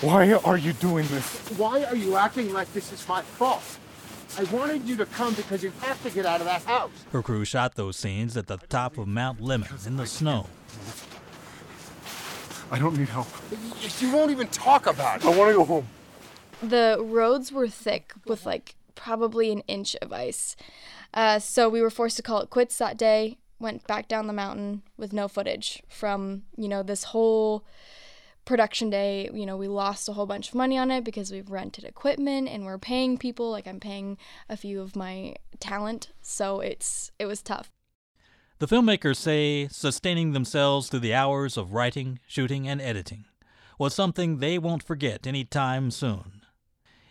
Why 0.00 0.32
are 0.32 0.56
you 0.56 0.72
doing 0.74 1.08
this? 1.08 1.48
Why 1.56 1.82
are 1.84 1.96
you 1.96 2.16
acting 2.16 2.52
like 2.52 2.72
this 2.72 2.92
is 2.92 3.06
my 3.08 3.22
fault? 3.22 3.78
I 4.38 4.44
wanted 4.44 4.84
you 4.84 4.96
to 4.96 5.06
come 5.06 5.34
because 5.34 5.64
you 5.64 5.72
have 5.80 6.00
to 6.04 6.10
get 6.10 6.24
out 6.24 6.40
of 6.40 6.46
that 6.46 6.62
house. 6.62 6.90
Her 7.10 7.20
crew 7.20 7.44
shot 7.44 7.74
those 7.74 7.96
scenes 7.96 8.36
at 8.36 8.46
the 8.46 8.58
top 8.58 8.96
of 8.96 9.08
Mount 9.08 9.40
Lemmon 9.40 9.84
in 9.88 9.96
the 9.96 10.06
snow. 10.06 10.46
I 12.70 12.78
don't 12.78 12.96
need 12.96 13.08
help. 13.08 13.26
You 13.98 14.12
won't 14.12 14.30
even 14.30 14.46
talk 14.48 14.86
about 14.86 15.20
it. 15.20 15.26
I 15.26 15.36
want 15.36 15.50
to 15.50 15.54
go 15.54 15.64
home. 15.64 15.88
The 16.62 16.98
roads 17.00 17.50
were 17.50 17.66
thick 17.68 18.12
with 18.24 18.46
like 18.46 18.76
probably 18.94 19.50
an 19.50 19.62
inch 19.66 19.96
of 20.00 20.12
ice. 20.12 20.54
Uh, 21.12 21.40
so 21.40 21.68
we 21.68 21.82
were 21.82 21.90
forced 21.90 22.16
to 22.18 22.22
call 22.22 22.40
it 22.40 22.50
quits 22.50 22.78
that 22.78 22.96
day. 22.96 23.38
Went 23.58 23.84
back 23.88 24.06
down 24.06 24.28
the 24.28 24.32
mountain 24.32 24.82
with 24.96 25.12
no 25.12 25.26
footage 25.26 25.82
from, 25.88 26.42
you 26.56 26.68
know, 26.68 26.84
this 26.84 27.04
whole 27.04 27.64
production 28.48 28.88
day. 28.88 29.30
You 29.32 29.46
know, 29.46 29.56
we 29.56 29.68
lost 29.68 30.08
a 30.08 30.14
whole 30.14 30.26
bunch 30.26 30.48
of 30.48 30.54
money 30.54 30.78
on 30.78 30.90
it 30.90 31.04
because 31.04 31.30
we've 31.30 31.50
rented 31.50 31.84
equipment 31.84 32.48
and 32.48 32.64
we're 32.64 32.78
paying 32.78 33.18
people. 33.18 33.50
Like 33.50 33.68
I'm 33.68 33.78
paying 33.78 34.16
a 34.48 34.56
few 34.56 34.80
of 34.80 34.96
my 34.96 35.36
talent. 35.60 36.08
So 36.22 36.60
it's 36.60 37.12
it 37.18 37.26
was 37.26 37.42
tough. 37.42 37.70
The 38.58 38.66
filmmakers 38.66 39.16
say 39.16 39.68
sustaining 39.68 40.32
themselves 40.32 40.88
through 40.88 41.00
the 41.00 41.14
hours 41.14 41.56
of 41.56 41.74
writing, 41.74 42.18
shooting, 42.26 42.66
and 42.66 42.80
editing 42.80 43.26
was 43.78 43.94
something 43.94 44.38
they 44.38 44.58
won't 44.58 44.82
forget 44.82 45.28
any 45.28 45.44
time 45.44 45.92
soon. 45.92 46.42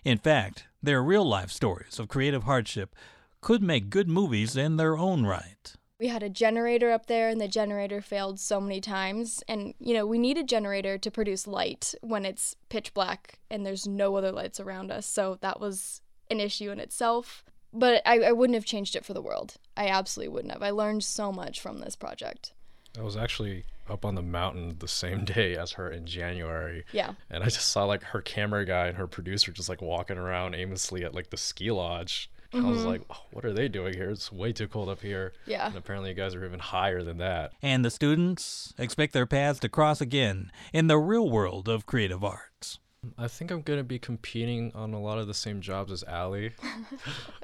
In 0.04 0.18
fact, 0.18 0.66
their 0.84 1.02
real 1.02 1.24
life 1.24 1.52
stories 1.52 2.00
of 2.00 2.10
creative 2.10 2.44
hardship 2.44 2.94
could 3.40 3.62
make 3.62 3.90
good 3.90 4.10
movies 4.10 4.58
in 4.58 4.76
their 4.76 4.98
own 4.98 5.26
right. 5.26 5.77
We 6.00 6.08
had 6.08 6.22
a 6.22 6.30
generator 6.30 6.92
up 6.92 7.08
there, 7.08 7.28
and 7.28 7.42
the 7.42 7.48
generator 7.48 8.02
failed 8.02 8.40
so 8.40 8.62
many 8.62 8.80
times. 8.80 9.44
And, 9.48 9.74
you 9.80 9.96
know, 9.96 10.06
we 10.06 10.20
need 10.20 10.38
a 10.38 10.44
generator 10.44 10.98
to 11.00 11.10
produce 11.10 11.48
light 11.48 11.96
when 12.02 12.24
it's 12.24 12.56
pitch 12.70 12.94
black 12.94 13.40
and 13.50 13.66
there's 13.66 13.88
no 13.88 14.16
other 14.16 14.32
lights 14.32 14.60
around 14.60 14.92
us. 14.92 15.08
So 15.08 15.40
that 15.42 15.60
was 15.60 16.02
an 16.30 16.40
issue 16.40 16.70
in 16.70 16.80
itself. 16.80 17.44
But 17.74 18.02
I, 18.06 18.20
I 18.20 18.32
wouldn't 18.32 18.56
have 18.56 18.66
changed 18.66 18.96
it 18.96 19.06
for 19.06 19.14
the 19.14 19.22
world. 19.22 19.56
I 19.76 19.88
absolutely 19.88 20.34
wouldn't 20.34 20.54
have. 20.54 20.64
I 20.64 20.70
learned 20.70 21.04
so 21.04 21.32
much 21.32 21.60
from 21.60 21.80
this 21.80 21.96
project. 21.96 22.54
I 22.98 23.02
was 23.02 23.18
actually 23.18 23.66
up 23.90 24.06
on 24.06 24.16
the 24.16 24.22
mountain 24.22 24.76
the 24.80 24.88
same 24.88 25.26
day 25.26 25.56
as 25.56 25.74
her 25.74 25.90
in 25.90 26.06
January. 26.06 26.86
Yeah. 26.92 27.14
And 27.30 27.44
I 27.44 27.48
just 27.48 27.70
saw 27.70 27.86
like 27.86 28.04
her 28.04 28.22
camera 28.22 28.66
guy 28.66 28.88
and 28.88 28.98
her 28.98 29.08
producer 29.08 29.52
just 29.52 29.70
like 29.70 29.82
walking 29.82 30.18
around 30.18 30.56
aimlessly 30.56 31.04
at 31.04 31.16
like 31.16 31.32
the 31.32 31.38
ski 31.38 31.72
lodge. 31.72 32.30
I 32.54 32.62
was 32.62 32.80
Mhm. 32.82 32.86
like, 32.86 33.02
oh, 33.10 33.22
what 33.32 33.44
are 33.46 33.54
they 33.54 33.68
doing 33.68 33.94
here? 33.94 34.10
It's 34.10 34.32
way 34.32 34.54
too 34.54 34.68
cold 34.68 34.90
up 34.90 35.02
here. 35.02 35.34
Yeah. 35.46 35.68
And 35.68 35.76
apparently 35.76 36.10
you 36.12 36.16
guys 36.16 36.34
are 36.34 36.46
even 36.46 36.60
higher 36.60 37.04
than 37.04 37.18
that. 37.18 37.52
And 37.62 37.84
the 37.84 37.90
students 37.92 38.74
expect 38.78 39.14
their 39.14 39.26
paths 39.26 39.60
to 39.60 39.70
cross 39.70 40.00
again 40.02 40.52
in 40.74 40.88
the 40.88 40.98
real 40.98 41.30
world 41.30 41.68
of 41.68 41.86
creative 41.86 42.24
arts. 42.24 42.80
I 43.18 43.28
think 43.28 43.52
I'm 43.52 43.62
gonna 43.62 43.84
be 43.84 44.00
competing 44.00 44.72
on 44.76 44.94
a 44.94 45.00
lot 45.00 45.18
of 45.20 45.28
the 45.28 45.34
same 45.34 45.62
jobs 45.62 45.92
as 45.92 46.04
Allie. 46.04 46.54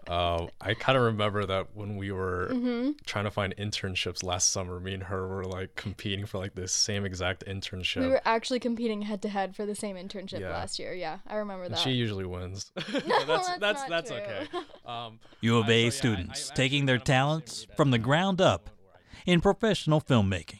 uh, 0.07 0.47
I 0.61 0.73
kind 0.73 0.97
of 0.97 1.03
remember 1.03 1.45
that 1.45 1.67
when 1.75 1.95
we 1.97 2.11
were 2.11 2.49
Mhm. 2.51 2.95
trying 3.05 3.25
to 3.25 3.31
find 3.31 3.55
internships 3.57 4.23
last 4.23 4.49
summer, 4.49 4.79
me 4.79 4.93
and 4.93 5.03
her 5.03 5.27
were 5.27 5.45
like 5.45 5.75
competing 5.75 6.25
for 6.25 6.37
like 6.37 6.55
the 6.55 6.67
same 6.67 7.05
exact 7.05 7.43
internship. 7.45 8.01
We 8.01 8.07
were 8.07 8.21
actually 8.25 8.59
competing 8.59 9.03
head 9.03 9.21
to 9.23 9.29
head 9.29 9.55
for 9.55 9.65
the 9.65 9.75
same 9.75 9.95
internship 9.95 10.39
Yeah. 10.39 10.49
last 10.49 10.79
year. 10.79 10.93
Yeah, 10.93 11.19
I 11.27 11.35
remember 11.35 11.65
And 11.65 11.73
that. 11.73 11.79
she 11.79 11.91
usually 11.91 12.25
wins. 12.25 12.71
No, 13.05 13.25
that's 13.25 13.47
that's 13.47 13.59
that's 13.59 13.79
not 13.81 13.89
that's 13.89 14.09
true. 14.09 14.19
okay. 14.19 14.47
Um, 14.85 15.19
U 15.41 15.57
of 15.57 15.69
A 15.69 15.89
students 15.89 16.51
taking 16.55 16.85
their 16.85 16.97
talents 16.99 17.65
from 17.75 17.91
the 17.91 17.99
ground 17.99 18.39
up 18.41 18.69
in 19.25 19.41
professional 19.41 20.01
filmmaking. 20.01 20.59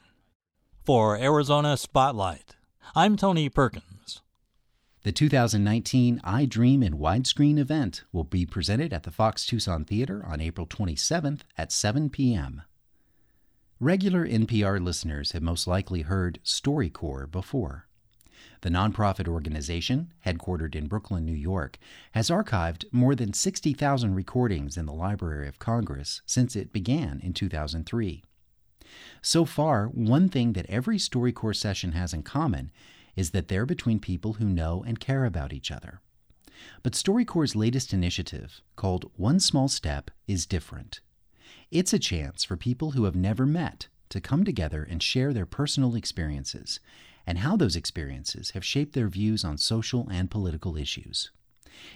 For 0.85 1.15
Arizona 1.17 1.77
Spotlight, 1.77 2.55
I'm 2.95 3.15
Tony 3.15 3.47
Perkins. 3.49 3.83
The 5.03 5.11
2019 5.11 6.21
I 6.23 6.45
Dream 6.45 6.81
in 6.81 6.97
Widescreen 6.97 7.57
event 7.57 8.05
will 8.13 8.23
be 8.23 8.45
presented 8.45 8.93
at 8.93 9.03
the 9.03 9.11
Fox 9.11 9.45
Tucson 9.45 9.83
Theater 9.83 10.25
on 10.25 10.39
April 10.39 10.65
27th 10.65 11.41
at 11.57 11.73
7 11.73 12.09
p.m. 12.09 12.61
Regular 13.81 14.25
NPR 14.25 14.81
listeners 14.81 15.33
have 15.33 15.43
most 15.43 15.67
likely 15.67 16.03
heard 16.03 16.39
StoryCorps 16.45 17.29
before. 17.29 17.89
The 18.61 18.69
nonprofit 18.69 19.27
organization, 19.27 20.13
headquartered 20.25 20.73
in 20.73 20.87
Brooklyn, 20.87 21.25
New 21.25 21.33
York, 21.33 21.79
has 22.13 22.29
archived 22.29 22.85
more 22.93 23.13
than 23.13 23.33
60,000 23.33 24.15
recordings 24.15 24.77
in 24.77 24.85
the 24.85 24.93
Library 24.93 25.49
of 25.49 25.59
Congress 25.59 26.21
since 26.25 26.55
it 26.55 26.71
began 26.71 27.19
in 27.21 27.33
2003. 27.33 28.23
So 29.21 29.43
far, 29.43 29.87
one 29.87 30.29
thing 30.29 30.53
that 30.53 30.69
every 30.69 30.97
StoryCorps 30.97 31.57
session 31.57 31.91
has 31.91 32.13
in 32.13 32.23
common 32.23 32.71
is 33.15 33.31
that 33.31 33.47
they're 33.47 33.65
between 33.65 33.99
people 33.99 34.33
who 34.33 34.45
know 34.45 34.83
and 34.85 34.99
care 34.99 35.25
about 35.25 35.53
each 35.53 35.71
other. 35.71 36.01
But 36.81 36.93
StoryCorps' 36.93 37.55
latest 37.55 37.93
initiative, 37.93 38.61
called 38.75 39.11
One 39.15 39.39
Small 39.39 39.67
Step, 39.67 40.11
is 40.27 40.45
different. 40.45 41.01
It's 41.71 41.93
a 41.93 41.99
chance 41.99 42.43
for 42.43 42.55
people 42.55 42.91
who 42.91 43.05
have 43.05 43.15
never 43.15 43.45
met 43.45 43.87
to 44.09 44.21
come 44.21 44.43
together 44.43 44.83
and 44.83 45.01
share 45.01 45.33
their 45.33 45.45
personal 45.45 45.95
experiences 45.95 46.79
and 47.25 47.39
how 47.39 47.55
those 47.55 47.75
experiences 47.75 48.51
have 48.51 48.65
shaped 48.65 48.93
their 48.93 49.07
views 49.07 49.43
on 49.43 49.57
social 49.57 50.07
and 50.09 50.29
political 50.29 50.77
issues. 50.77 51.31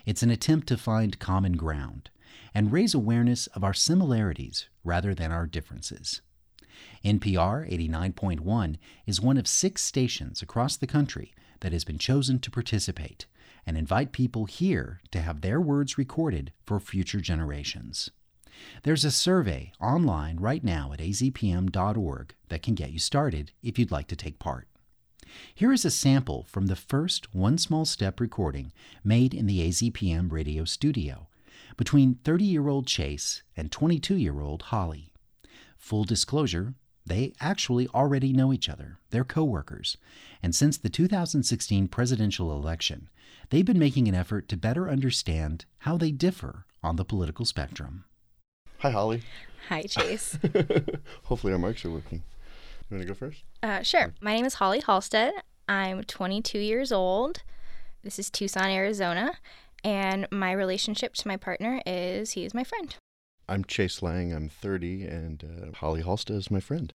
It's 0.06 0.24
an 0.24 0.32
attempt 0.32 0.68
to 0.68 0.78
find 0.78 1.20
common 1.20 1.54
ground 1.54 2.10
and 2.54 2.72
raise 2.72 2.94
awareness 2.94 3.48
of 3.48 3.64
our 3.64 3.74
similarities 3.74 4.68
rather 4.84 5.14
than 5.14 5.32
our 5.32 5.46
differences. 5.46 6.22
NPR 7.04 7.70
89.1 7.72 8.78
is 9.06 9.22
one 9.22 9.38
of 9.38 9.48
six 9.48 9.82
stations 9.82 10.42
across 10.42 10.78
the 10.78 10.88
country 10.88 11.34
that 11.62 11.72
has 11.72 11.84
been 11.84 11.98
chosen 11.98 12.40
to 12.40 12.52
participate 12.52 13.26
and 13.66 13.78
invite 13.78 14.12
people 14.12 14.46
here 14.46 15.02
to 15.12 15.22
have 15.22 15.42
their 15.42 15.60
words 15.60 15.98
recorded 15.98 16.52
for 16.64 16.80
future 16.80 17.20
generations. 17.20 18.10
There's 18.84 19.06
a 19.06 19.12
survey 19.12 19.72
online 19.80 20.38
right 20.38 20.64
now 20.64 20.92
at 20.94 21.00
azpm.org 21.00 22.34
that 22.50 22.64
can 22.64 22.76
get 22.76 22.92
you 22.92 23.00
started 23.00 23.52
if 23.62 23.78
you'd 23.78 23.92
like 23.92 24.08
to 24.08 24.16
take 24.16 24.40
part. 24.40 24.68
Here 25.54 25.74
is 25.74 25.86
a 25.86 25.92
sample 25.92 26.46
from 26.48 26.68
the 26.68 26.76
first 26.76 27.36
One 27.36 27.58
Small 27.58 27.86
Step 27.86 28.20
recording 28.20 28.72
made 29.04 29.34
in 29.34 29.46
the 29.46 29.68
AZPM 29.68 30.32
radio 30.32 30.64
studio 30.64 31.28
between 31.76 32.16
30 32.24 32.46
year 32.46 32.68
old 32.68 32.88
Chase 32.88 33.44
and 33.56 33.72
22 33.72 34.16
year 34.16 34.40
old 34.40 34.64
Holly. 34.64 35.12
Full 35.88 36.03
disclosure, 36.03 36.74
they 37.06 37.32
actually 37.39 37.88
already 37.96 38.34
know 38.34 38.51
each 38.51 38.67
other. 38.67 39.00
They're 39.10 39.24
coworkers. 39.24 39.96
And 40.44 40.53
since 40.53 40.75
the 40.75 40.89
2016 40.89 41.88
presidential 41.88 42.51
election, 42.51 43.08
they've 43.51 43.63
been 43.63 43.79
making 43.79 44.10
an 44.10 44.13
effort 44.13 44.50
to 44.50 44.58
better 44.58 44.89
understand 44.89 45.63
how 45.77 45.96
they 45.96 46.12
differ 46.12 46.65
on 46.84 46.98
the 46.98 47.06
political 47.06 47.46
spectrum. 47.46 48.03
Hi, 48.79 48.91
Holly. 48.91 49.24
Hi, 49.70 49.84
Chase. 49.84 50.38
Hopefully 51.24 51.53
our 51.53 51.60
mics 51.60 51.86
are 51.86 51.91
working. 51.91 52.22
You 52.89 52.98
want 52.98 53.08
to 53.08 53.08
go 53.08 53.13
first? 53.13 53.46
uh, 53.63 53.82
sure. 53.82 54.13
My 54.20 54.36
name 54.36 54.44
is 54.44 54.56
Holly 54.56 54.82
Halstead. 54.86 55.36
I'm 55.70 56.03
22 56.03 56.60
years 56.60 56.91
old. 56.91 57.44
This 58.03 58.20
is 58.20 58.29
Tucson, 58.29 58.70
Arizona. 58.70 59.36
And 59.86 60.27
my 60.34 60.51
relationship 60.51 61.13
to 61.13 61.29
my 61.29 61.38
partner 61.38 61.82
is 61.86 62.32
he 62.32 62.44
is 62.44 62.53
my 62.53 62.65
friend. 62.65 62.94
I'm 63.50 63.63
Chase 63.63 64.01
Lang. 64.01 64.34
I'm 64.34 64.50
30, 64.50 65.06
and 65.06 65.44
uh, 65.44 65.77
Holly 65.77 66.01
Halstead 66.01 66.36
is 66.36 66.51
my 66.51 66.60
friend. 66.60 66.92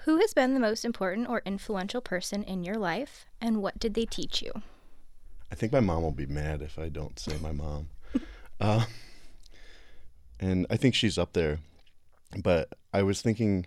Who 0.00 0.18
has 0.18 0.34
been 0.34 0.52
the 0.52 0.60
most 0.60 0.84
important 0.84 1.28
or 1.28 1.40
influential 1.46 2.00
person 2.00 2.42
in 2.42 2.64
your 2.64 2.74
life, 2.74 3.26
and 3.40 3.62
what 3.62 3.78
did 3.78 3.94
they 3.94 4.04
teach 4.04 4.42
you? 4.42 4.50
I 5.52 5.54
think 5.54 5.72
my 5.72 5.80
mom 5.80 6.02
will 6.02 6.10
be 6.10 6.26
mad 6.26 6.62
if 6.62 6.80
I 6.80 6.88
don't 6.88 7.18
say 7.18 7.38
my 7.40 7.52
mom. 7.52 7.90
uh, 8.60 8.86
and 10.40 10.66
I 10.68 10.76
think 10.76 10.96
she's 10.96 11.16
up 11.16 11.32
there. 11.32 11.60
But 12.36 12.72
I 12.92 13.04
was 13.04 13.22
thinking 13.22 13.66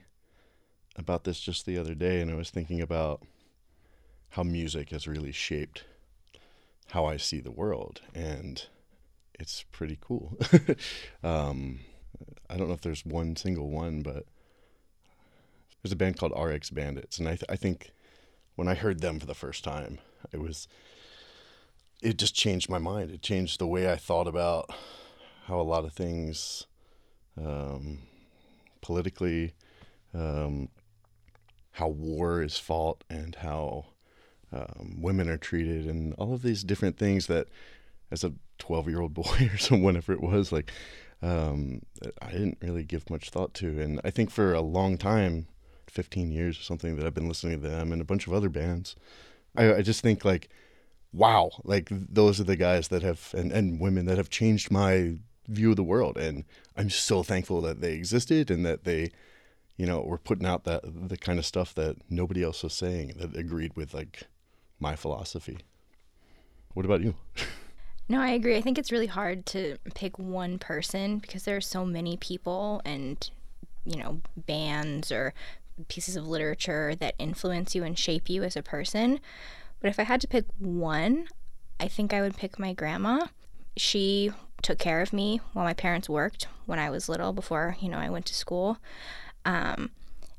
about 0.97 1.23
this 1.23 1.39
just 1.39 1.65
the 1.65 1.77
other 1.77 1.95
day, 1.95 2.19
and 2.19 2.29
I 2.29 2.35
was 2.35 2.49
thinking 2.49 2.81
about 2.81 3.21
how 4.31 4.43
music 4.43 4.89
has 4.89 5.07
really 5.07 5.31
shaped 5.31 5.85
how 6.87 7.05
I 7.05 7.15
see 7.15 7.39
the 7.39 7.51
world. 7.51 8.01
And 8.13 8.65
it's 9.39 9.63
pretty 9.71 9.97
cool. 10.01 10.37
um, 11.23 11.79
I 12.49 12.57
don't 12.57 12.67
know 12.67 12.73
if 12.73 12.81
there's 12.81 13.05
one 13.05 13.35
single 13.35 13.69
one, 13.69 14.01
but 14.01 14.25
there's 15.81 15.91
a 15.91 15.97
band 15.97 16.17
called 16.17 16.33
RX 16.37 16.69
Bandits. 16.69 17.17
And 17.17 17.27
I, 17.27 17.31
th- 17.31 17.45
I 17.49 17.55
think 17.55 17.91
when 18.55 18.67
I 18.67 18.73
heard 18.73 19.01
them 19.01 19.19
for 19.19 19.25
the 19.25 19.33
first 19.33 19.63
time, 19.63 19.99
it 20.31 20.39
was 20.39 20.67
it 22.01 22.17
just 22.17 22.35
changed 22.35 22.69
my 22.69 22.77
mind. 22.77 23.11
It 23.11 23.21
changed 23.21 23.59
the 23.59 23.67
way 23.67 23.91
I 23.91 23.95
thought 23.95 24.27
about 24.27 24.69
how 25.45 25.59
a 25.59 25.63
lot 25.63 25.85
of 25.85 25.93
things 25.93 26.67
um, 27.43 27.99
politically, 28.81 29.53
um, 30.13 30.69
how 31.71 31.87
war 31.87 32.43
is 32.43 32.57
fought, 32.57 33.03
and 33.09 33.35
how 33.35 33.85
um, 34.51 34.97
women 35.01 35.29
are 35.29 35.37
treated, 35.37 35.87
and 35.87 36.13
all 36.15 36.33
of 36.33 36.41
these 36.41 36.63
different 36.63 36.97
things 36.97 37.27
that, 37.27 37.47
as 38.11 38.23
a 38.23 38.33
12 38.59 38.89
year 38.89 39.01
old 39.01 39.13
boy 39.13 39.49
or 39.53 39.57
so, 39.57 39.75
whenever 39.77 40.13
it 40.13 40.21
was, 40.21 40.51
like, 40.51 40.71
um, 41.21 41.81
I 42.21 42.31
didn't 42.31 42.59
really 42.61 42.83
give 42.83 43.09
much 43.09 43.29
thought 43.29 43.53
to. 43.55 43.81
And 43.81 43.99
I 44.03 44.11
think 44.11 44.29
for 44.29 44.53
a 44.53 44.61
long 44.61 44.97
time, 44.97 45.47
15 45.87 46.31
years 46.31 46.59
or 46.59 46.63
something, 46.63 46.95
that 46.95 47.05
I've 47.05 47.13
been 47.13 47.27
listening 47.27 47.61
to 47.61 47.67
them 47.67 47.91
and 47.91 48.01
a 48.01 48.05
bunch 48.05 48.27
of 48.27 48.33
other 48.33 48.49
bands, 48.49 48.95
I, 49.55 49.75
I 49.75 49.81
just 49.81 50.01
think, 50.01 50.23
like, 50.23 50.49
wow, 51.11 51.51
like 51.63 51.89
those 51.91 52.39
are 52.39 52.43
the 52.43 52.55
guys 52.55 52.89
that 52.89 53.01
have, 53.01 53.33
and, 53.35 53.51
and 53.51 53.79
women 53.79 54.05
that 54.05 54.17
have 54.17 54.29
changed 54.29 54.69
my 54.69 55.17
view 55.47 55.71
of 55.71 55.75
the 55.75 55.83
world. 55.83 56.17
And 56.17 56.43
I'm 56.75 56.89
so 56.89 57.23
thankful 57.23 57.61
that 57.61 57.81
they 57.81 57.93
existed 57.93 58.51
and 58.51 58.65
that 58.65 58.83
they, 58.83 59.11
you 59.77 59.85
know, 59.85 60.01
were 60.01 60.17
putting 60.17 60.45
out 60.45 60.65
that 60.65 60.81
the 60.85 61.17
kind 61.17 61.39
of 61.39 61.45
stuff 61.45 61.73
that 61.75 61.97
nobody 62.09 62.43
else 62.43 62.63
was 62.63 62.73
saying 62.73 63.13
that 63.17 63.35
agreed 63.35 63.75
with 63.75 63.93
like 63.93 64.23
my 64.79 64.95
philosophy. 64.95 65.59
What 66.73 66.85
about 66.85 67.01
you? 67.01 67.15
No, 68.09 68.21
I 68.21 68.29
agree. 68.29 68.55
I 68.55 68.61
think 68.61 68.77
it's 68.77 68.91
really 68.91 69.07
hard 69.07 69.45
to 69.47 69.77
pick 69.93 70.17
one 70.17 70.59
person 70.59 71.17
because 71.17 71.43
there 71.43 71.57
are 71.57 71.61
so 71.61 71.85
many 71.85 72.15
people 72.15 72.81
and, 72.85 73.29
you 73.85 73.97
know, 73.97 74.21
bands 74.35 75.11
or 75.11 75.33
pieces 75.89 76.15
of 76.15 76.27
literature 76.27 76.95
that 76.95 77.15
influence 77.19 77.75
you 77.75 77.83
and 77.83 77.99
shape 77.99 78.29
you 78.29 78.43
as 78.43 78.55
a 78.55 78.63
person. 78.63 79.19
But 79.81 79.89
if 79.89 79.99
I 79.99 80.03
had 80.03 80.21
to 80.21 80.27
pick 80.27 80.45
one, 80.57 81.27
I 81.79 81.87
think 81.87 82.13
I 82.13 82.21
would 82.21 82.37
pick 82.37 82.57
my 82.57 82.73
grandma. 82.73 83.27
She 83.75 84.31
took 84.61 84.79
care 84.79 85.01
of 85.01 85.13
me 85.13 85.41
while 85.53 85.65
my 85.65 85.73
parents 85.73 86.09
worked 86.09 86.47
when 86.65 86.79
I 86.79 86.89
was 86.89 87.09
little 87.09 87.33
before, 87.33 87.77
you 87.79 87.89
know, 87.89 87.99
I 87.99 88.09
went 88.09 88.25
to 88.27 88.33
school. 88.33 88.77
Um, 89.45 89.91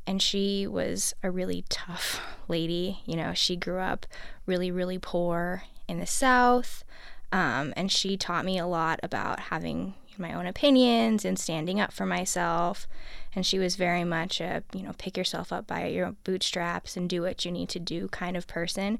and 0.06 0.20
she 0.22 0.66
was 0.66 1.14
a 1.22 1.30
really 1.30 1.64
tough 1.68 2.20
lady. 2.48 3.00
You 3.04 3.16
know, 3.16 3.34
she 3.34 3.56
grew 3.56 3.78
up 3.78 4.06
really, 4.46 4.70
really 4.70 4.98
poor 4.98 5.64
in 5.86 6.00
the 6.00 6.06
South. 6.06 6.82
Um, 7.30 7.74
and 7.76 7.92
she 7.92 8.16
taught 8.16 8.44
me 8.44 8.58
a 8.58 8.66
lot 8.66 9.00
about 9.02 9.40
having 9.40 9.94
my 10.18 10.32
own 10.32 10.46
opinions 10.46 11.24
and 11.24 11.38
standing 11.38 11.80
up 11.80 11.92
for 11.92 12.06
myself. 12.06 12.86
And 13.34 13.46
she 13.46 13.58
was 13.58 13.76
very 13.76 14.04
much 14.04 14.40
a, 14.40 14.62
you 14.72 14.82
know, 14.82 14.94
pick 14.98 15.16
yourself 15.16 15.52
up 15.52 15.66
by 15.66 15.86
your 15.86 16.12
bootstraps 16.24 16.96
and 16.96 17.08
do 17.08 17.22
what 17.22 17.44
you 17.44 17.52
need 17.52 17.68
to 17.70 17.78
do 17.78 18.08
kind 18.08 18.36
of 18.36 18.46
person. 18.46 18.98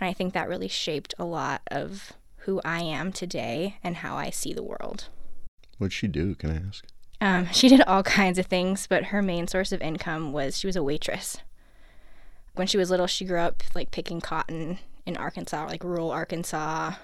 And 0.00 0.08
I 0.08 0.12
think 0.12 0.32
that 0.32 0.48
really 0.48 0.68
shaped 0.68 1.14
a 1.18 1.24
lot 1.24 1.62
of 1.70 2.12
who 2.38 2.60
I 2.64 2.80
am 2.80 3.12
today 3.12 3.76
and 3.82 3.96
how 3.96 4.16
I 4.16 4.30
see 4.30 4.52
the 4.52 4.62
world. 4.62 5.08
What'd 5.78 5.92
she 5.92 6.08
do? 6.08 6.34
Can 6.34 6.50
I 6.50 6.68
ask? 6.68 6.84
Um, 7.20 7.48
she 7.52 7.68
did 7.68 7.82
all 7.82 8.02
kinds 8.02 8.38
of 8.38 8.46
things, 8.46 8.86
but 8.86 9.06
her 9.06 9.22
main 9.22 9.48
source 9.48 9.72
of 9.72 9.80
income 9.80 10.32
was 10.32 10.58
she 10.58 10.66
was 10.66 10.76
a 10.76 10.82
waitress. 10.82 11.38
When 12.54 12.66
she 12.66 12.78
was 12.78 12.90
little, 12.90 13.06
she 13.08 13.24
grew 13.24 13.40
up 13.40 13.62
like 13.74 13.90
picking 13.90 14.20
cotton 14.20 14.78
in 15.06 15.16
Arkansas, 15.16 15.66
like 15.66 15.82
rural 15.82 16.10
Arkansas. 16.10 16.94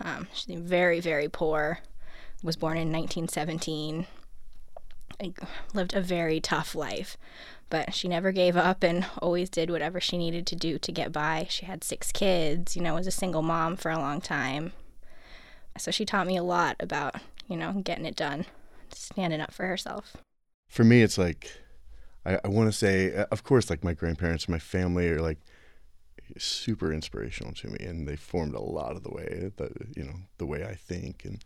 Um, 0.00 0.28
she's 0.32 0.58
very, 0.58 1.00
very 1.00 1.28
poor. 1.28 1.80
Was 2.42 2.56
born 2.56 2.78
in 2.78 2.90
1917. 2.90 4.06
Lived 5.74 5.94
a 5.94 6.00
very 6.00 6.40
tough 6.40 6.74
life, 6.74 7.18
but 7.68 7.92
she 7.92 8.08
never 8.08 8.32
gave 8.32 8.56
up 8.56 8.82
and 8.82 9.04
always 9.20 9.50
did 9.50 9.70
whatever 9.70 10.00
she 10.00 10.16
needed 10.16 10.46
to 10.46 10.56
do 10.56 10.78
to 10.78 10.92
get 10.92 11.12
by. 11.12 11.46
She 11.50 11.66
had 11.66 11.84
six 11.84 12.10
kids, 12.10 12.74
you 12.74 12.82
know, 12.82 12.94
was 12.94 13.06
a 13.06 13.10
single 13.10 13.42
mom 13.42 13.76
for 13.76 13.90
a 13.90 13.98
long 13.98 14.22
time. 14.22 14.72
So 15.76 15.90
she 15.90 16.06
taught 16.06 16.26
me 16.26 16.36
a 16.36 16.42
lot 16.42 16.76
about, 16.80 17.16
you 17.48 17.56
know, 17.56 17.72
getting 17.84 18.06
it 18.06 18.16
done, 18.16 18.46
standing 18.92 19.40
up 19.40 19.52
for 19.52 19.66
herself. 19.66 20.16
For 20.68 20.84
me, 20.84 21.02
it's 21.02 21.18
like, 21.18 21.50
I, 22.24 22.38
I 22.42 22.48
want 22.48 22.72
to 22.72 22.76
say, 22.76 23.14
uh, 23.14 23.26
of 23.30 23.44
course, 23.44 23.68
like 23.68 23.84
my 23.84 23.92
grandparents, 23.92 24.48
my 24.48 24.58
family 24.58 25.08
are 25.08 25.20
like 25.20 25.38
super 26.38 26.92
inspirational 26.92 27.52
to 27.54 27.68
me, 27.68 27.78
and 27.84 28.06
they 28.06 28.16
formed 28.16 28.54
a 28.54 28.60
lot 28.60 28.96
of 28.96 29.02
the 29.02 29.10
way 29.10 29.50
that 29.56 29.72
you 29.96 30.04
know 30.04 30.14
the 30.38 30.46
way 30.46 30.64
I 30.64 30.74
think, 30.74 31.24
and 31.24 31.44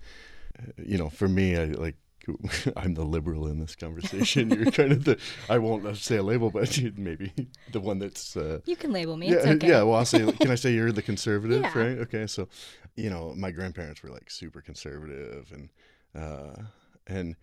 uh, 0.58 0.72
you 0.84 0.98
know, 0.98 1.08
for 1.08 1.28
me, 1.28 1.56
I 1.56 1.64
like 1.64 1.96
I'm 2.76 2.94
the 2.94 3.04
liberal 3.04 3.46
in 3.46 3.58
this 3.60 3.76
conversation. 3.76 4.48
You're 4.50 4.70
kind 4.70 4.92
of 4.92 5.04
the 5.04 5.18
I 5.48 5.58
won't 5.58 5.96
say 5.98 6.16
a 6.16 6.22
label, 6.22 6.50
but 6.50 6.80
maybe 6.96 7.32
the 7.72 7.80
one 7.80 7.98
that's 7.98 8.36
uh, 8.36 8.60
you 8.64 8.76
can 8.76 8.92
label 8.92 9.16
me. 9.16 9.28
Yeah, 9.28 9.36
it's 9.36 9.46
okay. 9.46 9.68
yeah. 9.68 9.82
Well, 9.82 9.96
I'll 9.98 10.04
say. 10.06 10.30
Can 10.32 10.50
I 10.50 10.54
say 10.54 10.72
you're 10.72 10.92
the 10.92 11.02
conservative, 11.02 11.62
Yeah. 11.62 11.78
right? 11.78 11.98
Okay, 11.98 12.26
so 12.26 12.48
you 12.96 13.10
know, 13.10 13.34
my 13.36 13.50
grandparents 13.50 14.02
were 14.02 14.10
like 14.10 14.30
super 14.30 14.62
conservative, 14.62 15.52
and 15.52 15.68
uh, 16.14 16.62
and 17.06 17.36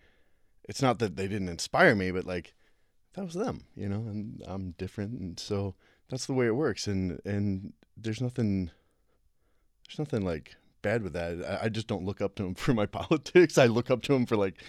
it's 0.68 0.82
not 0.82 0.98
that 0.98 1.16
they 1.16 1.28
didn't 1.28 1.48
inspire 1.48 1.94
me, 1.94 2.10
but 2.10 2.24
like 2.24 2.54
that 3.14 3.24
was 3.24 3.34
them, 3.34 3.66
you 3.76 3.88
know, 3.88 3.98
and 4.08 4.42
I'm 4.46 4.72
different, 4.78 5.20
and 5.20 5.38
so 5.38 5.74
that's 6.10 6.26
the 6.26 6.34
way 6.34 6.46
it 6.46 6.54
works, 6.56 6.86
and 6.86 7.20
and 7.24 7.72
there's 7.96 8.20
nothing, 8.20 8.70
there's 9.86 9.98
nothing 9.98 10.24
like 10.24 10.56
bad 10.82 11.02
with 11.02 11.12
that. 11.14 11.44
I, 11.62 11.66
I 11.66 11.68
just 11.68 11.86
don't 11.86 12.04
look 12.04 12.20
up 12.20 12.34
to 12.36 12.44
him 12.44 12.54
for 12.56 12.74
my 12.74 12.86
politics. 12.86 13.58
I 13.58 13.66
look 13.66 13.90
up 13.90 14.02
to 14.02 14.14
him 14.14 14.26
for 14.26 14.36
like 14.36 14.62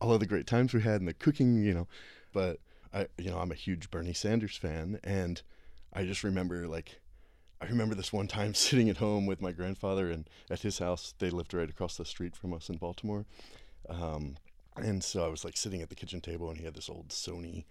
all 0.00 0.12
of 0.12 0.20
the 0.20 0.26
great 0.26 0.46
times 0.46 0.72
we 0.72 0.82
had 0.82 1.00
and 1.00 1.08
the 1.08 1.14
cooking, 1.14 1.62
you 1.62 1.74
know. 1.74 1.88
But 2.32 2.58
I, 2.92 3.06
you 3.18 3.30
know, 3.30 3.38
I'm 3.38 3.52
a 3.52 3.56
huge 3.56 3.90
Bernie 3.90 4.12
Sanders 4.12 4.56
fan, 4.56 4.98
and 5.04 5.40
I 5.92 6.04
just 6.04 6.24
remember 6.24 6.66
like. 6.66 7.00
I 7.60 7.66
remember 7.66 7.96
this 7.96 8.12
one 8.12 8.28
time 8.28 8.54
sitting 8.54 8.88
at 8.88 8.98
home 8.98 9.26
with 9.26 9.42
my 9.42 9.50
grandfather, 9.50 10.12
and 10.12 10.30
at 10.48 10.60
his 10.60 10.78
house, 10.78 11.14
they 11.18 11.28
lived 11.28 11.52
right 11.52 11.68
across 11.68 11.96
the 11.96 12.04
street 12.04 12.36
from 12.36 12.54
us 12.54 12.68
in 12.68 12.76
Baltimore. 12.76 13.26
Um, 13.88 14.36
and 14.76 15.02
so 15.02 15.24
I 15.24 15.28
was 15.28 15.44
like 15.44 15.56
sitting 15.56 15.82
at 15.82 15.88
the 15.88 15.94
kitchen 15.94 16.20
table, 16.20 16.50
and 16.50 16.58
he 16.58 16.64
had 16.64 16.74
this 16.74 16.88
old 16.88 17.08
Sony 17.08 17.64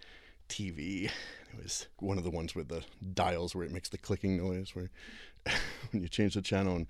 TV. 0.47 1.05
It 1.05 1.63
was 1.63 1.87
one 1.99 2.17
of 2.17 2.23
the 2.23 2.29
ones 2.29 2.55
with 2.55 2.67
the 2.67 2.83
dials 3.13 3.55
where 3.55 3.65
it 3.65 3.71
makes 3.71 3.89
the 3.89 3.97
clicking 3.97 4.37
noise, 4.37 4.75
where 4.75 4.89
when 5.91 6.01
you 6.01 6.09
change 6.09 6.33
the 6.33 6.41
channel. 6.41 6.75
And 6.75 6.87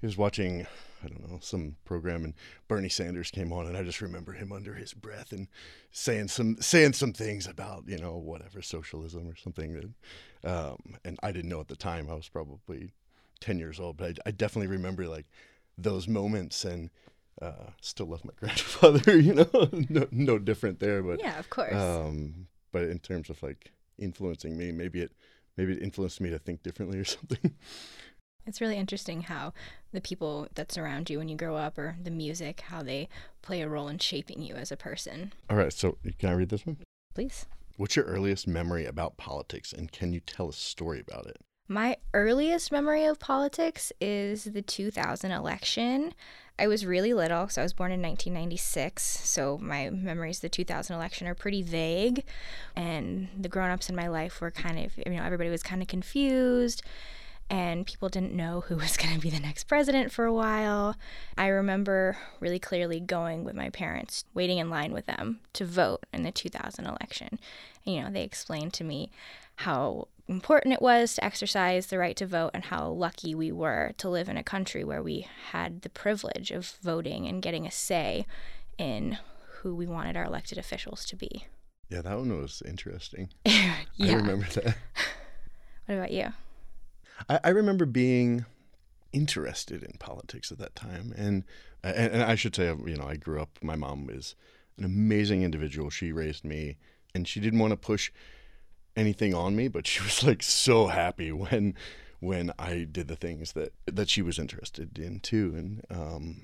he 0.00 0.06
was 0.06 0.16
watching, 0.18 0.66
I 1.02 1.08
don't 1.08 1.30
know, 1.30 1.38
some 1.40 1.76
program, 1.84 2.24
and 2.24 2.34
Bernie 2.68 2.88
Sanders 2.90 3.30
came 3.30 3.52
on, 3.52 3.66
and 3.66 3.76
I 3.76 3.82
just 3.82 4.02
remember 4.02 4.32
him 4.32 4.52
under 4.52 4.74
his 4.74 4.92
breath 4.92 5.32
and 5.32 5.48
saying 5.92 6.28
some 6.28 6.56
saying 6.60 6.92
some 6.92 7.12
things 7.12 7.46
about 7.46 7.84
you 7.86 7.98
know 7.98 8.16
whatever 8.16 8.60
socialism 8.60 9.28
or 9.28 9.36
something 9.36 9.72
that, 10.42 10.50
um, 10.50 10.96
and 11.04 11.18
I 11.22 11.32
didn't 11.32 11.48
know 11.48 11.60
at 11.60 11.68
the 11.68 11.76
time. 11.76 12.10
I 12.10 12.14
was 12.14 12.28
probably 12.28 12.92
ten 13.40 13.58
years 13.58 13.80
old, 13.80 13.96
but 13.96 14.18
I, 14.26 14.28
I 14.28 14.30
definitely 14.32 14.68
remember 14.68 15.06
like 15.08 15.26
those 15.78 16.08
moments 16.08 16.64
and. 16.64 16.90
Uh, 17.42 17.70
still 17.80 18.06
love 18.06 18.24
my 18.24 18.30
grandfather, 18.38 19.18
you 19.18 19.34
know, 19.34 19.68
no, 19.88 20.06
no 20.12 20.38
different 20.38 20.78
there, 20.78 21.02
but 21.02 21.18
Yeah, 21.18 21.36
of 21.36 21.50
course. 21.50 21.74
Um, 21.74 22.46
but 22.74 22.90
in 22.90 22.98
terms 22.98 23.30
of 23.30 23.40
like 23.40 23.70
influencing 23.98 24.58
me, 24.58 24.72
maybe 24.72 25.00
it 25.00 25.12
maybe 25.56 25.72
it 25.72 25.82
influenced 25.82 26.20
me 26.20 26.28
to 26.28 26.40
think 26.40 26.64
differently 26.64 26.98
or 26.98 27.04
something. 27.16 27.54
It's 28.46 28.60
really 28.60 28.76
interesting 28.76 29.22
how 29.22 29.54
the 29.92 30.00
people 30.00 30.48
that 30.56 30.72
surround 30.72 31.08
you 31.08 31.18
when 31.18 31.28
you 31.28 31.36
grow 31.36 31.56
up 31.56 31.78
or 31.78 31.96
the 32.02 32.10
music, 32.10 32.62
how 32.62 32.82
they 32.82 33.08
play 33.40 33.62
a 33.62 33.68
role 33.68 33.88
in 33.88 33.98
shaping 33.98 34.42
you 34.42 34.56
as 34.56 34.72
a 34.72 34.76
person. 34.76 35.32
All 35.48 35.56
right, 35.56 35.72
so 35.72 35.96
can 36.18 36.28
I 36.28 36.32
read 36.32 36.50
this 36.50 36.66
one? 36.66 36.78
Please. 37.14 37.46
What's 37.76 37.96
your 37.96 38.04
earliest 38.04 38.46
memory 38.46 38.84
about 38.84 39.16
politics, 39.16 39.72
and 39.72 39.90
can 39.90 40.12
you 40.12 40.20
tell 40.20 40.48
a 40.48 40.52
story 40.52 41.00
about 41.00 41.26
it? 41.26 41.38
My 41.66 41.96
earliest 42.12 42.70
memory 42.70 43.04
of 43.04 43.18
politics 43.18 43.90
is 43.98 44.44
the 44.44 44.60
2000 44.60 45.30
election. 45.30 46.12
I 46.58 46.66
was 46.66 46.84
really 46.84 47.14
little, 47.14 47.48
so 47.48 47.62
I 47.62 47.64
was 47.64 47.72
born 47.72 47.90
in 47.90 48.02
1996. 48.02 49.02
So 49.02 49.58
my 49.58 49.88
memories 49.88 50.38
of 50.38 50.42
the 50.42 50.48
2000 50.50 50.94
election 50.94 51.26
are 51.26 51.34
pretty 51.34 51.62
vague. 51.62 52.22
And 52.76 53.28
the 53.38 53.48
grown 53.48 53.70
ups 53.70 53.88
in 53.88 53.96
my 53.96 54.08
life 54.08 54.42
were 54.42 54.50
kind 54.50 54.78
of, 54.78 54.96
you 54.98 55.16
know, 55.16 55.24
everybody 55.24 55.48
was 55.48 55.62
kind 55.62 55.80
of 55.80 55.88
confused 55.88 56.82
and 57.50 57.86
people 57.86 58.08
didn't 58.08 58.32
know 58.32 58.60
who 58.62 58.76
was 58.76 58.96
going 58.96 59.14
to 59.14 59.20
be 59.20 59.30
the 59.30 59.40
next 59.40 59.64
president 59.64 60.12
for 60.12 60.26
a 60.26 60.32
while. 60.34 60.96
I 61.38 61.46
remember 61.48 62.18
really 62.40 62.58
clearly 62.58 63.00
going 63.00 63.42
with 63.42 63.54
my 63.54 63.70
parents, 63.70 64.24
waiting 64.34 64.58
in 64.58 64.68
line 64.70 64.92
with 64.92 65.06
them 65.06 65.40
to 65.54 65.64
vote 65.64 66.04
in 66.12 66.24
the 66.24 66.32
2000 66.32 66.84
election. 66.84 67.38
And, 67.86 67.94
you 67.94 68.02
know, 68.02 68.10
they 68.10 68.22
explained 68.22 68.74
to 68.74 68.84
me 68.84 69.10
how 69.56 70.08
important 70.26 70.74
it 70.74 70.82
was 70.82 71.14
to 71.14 71.24
exercise 71.24 71.86
the 71.86 71.98
right 71.98 72.16
to 72.16 72.26
vote 72.26 72.50
and 72.54 72.64
how 72.64 72.88
lucky 72.88 73.34
we 73.34 73.52
were 73.52 73.92
to 73.98 74.08
live 74.08 74.28
in 74.28 74.36
a 74.36 74.42
country 74.42 74.82
where 74.82 75.02
we 75.02 75.26
had 75.50 75.82
the 75.82 75.90
privilege 75.90 76.50
of 76.50 76.78
voting 76.82 77.26
and 77.26 77.42
getting 77.42 77.66
a 77.66 77.70
say 77.70 78.24
in 78.78 79.18
who 79.60 79.74
we 79.74 79.86
wanted 79.86 80.16
our 80.16 80.24
elected 80.24 80.58
officials 80.58 81.04
to 81.04 81.16
be. 81.16 81.46
Yeah, 81.88 82.02
that 82.02 82.18
one 82.18 82.40
was 82.40 82.62
interesting. 82.66 83.30
Yeah. 83.96 84.14
I 84.14 84.16
remember 84.16 84.46
that. 84.54 84.76
What 85.86 85.96
about 85.96 86.10
you? 86.10 86.32
I, 87.28 87.40
I 87.44 87.48
remember 87.50 87.84
being 87.84 88.46
interested 89.12 89.82
in 89.82 89.98
politics 89.98 90.50
at 90.50 90.58
that 90.58 90.74
time, 90.74 91.12
and, 91.16 91.44
and 91.82 92.12
and 92.12 92.22
I 92.22 92.34
should 92.34 92.56
say, 92.56 92.68
um, 92.68 92.88
you 92.88 92.96
know, 92.96 93.06
I 93.06 93.16
grew 93.16 93.40
up. 93.40 93.58
My 93.62 93.76
mom 93.76 94.08
is 94.10 94.34
an 94.78 94.84
amazing 94.84 95.42
individual. 95.42 95.90
She 95.90 96.10
raised 96.10 96.44
me, 96.44 96.76
and 97.14 97.28
she 97.28 97.38
didn't 97.38 97.60
want 97.60 97.72
to 97.72 97.76
push 97.76 98.10
anything 98.96 99.34
on 99.34 99.56
me, 99.56 99.68
but 99.68 99.86
she 99.86 100.02
was 100.04 100.22
like 100.22 100.42
so 100.42 100.88
happy 100.88 101.32
when 101.32 101.74
when 102.20 102.52
I 102.58 102.86
did 102.90 103.08
the 103.08 103.16
things 103.16 103.52
that 103.52 103.72
that 103.86 104.08
she 104.08 104.22
was 104.22 104.38
interested 104.38 104.98
in 104.98 105.20
too. 105.20 105.54
And 105.56 105.84
um, 105.90 106.40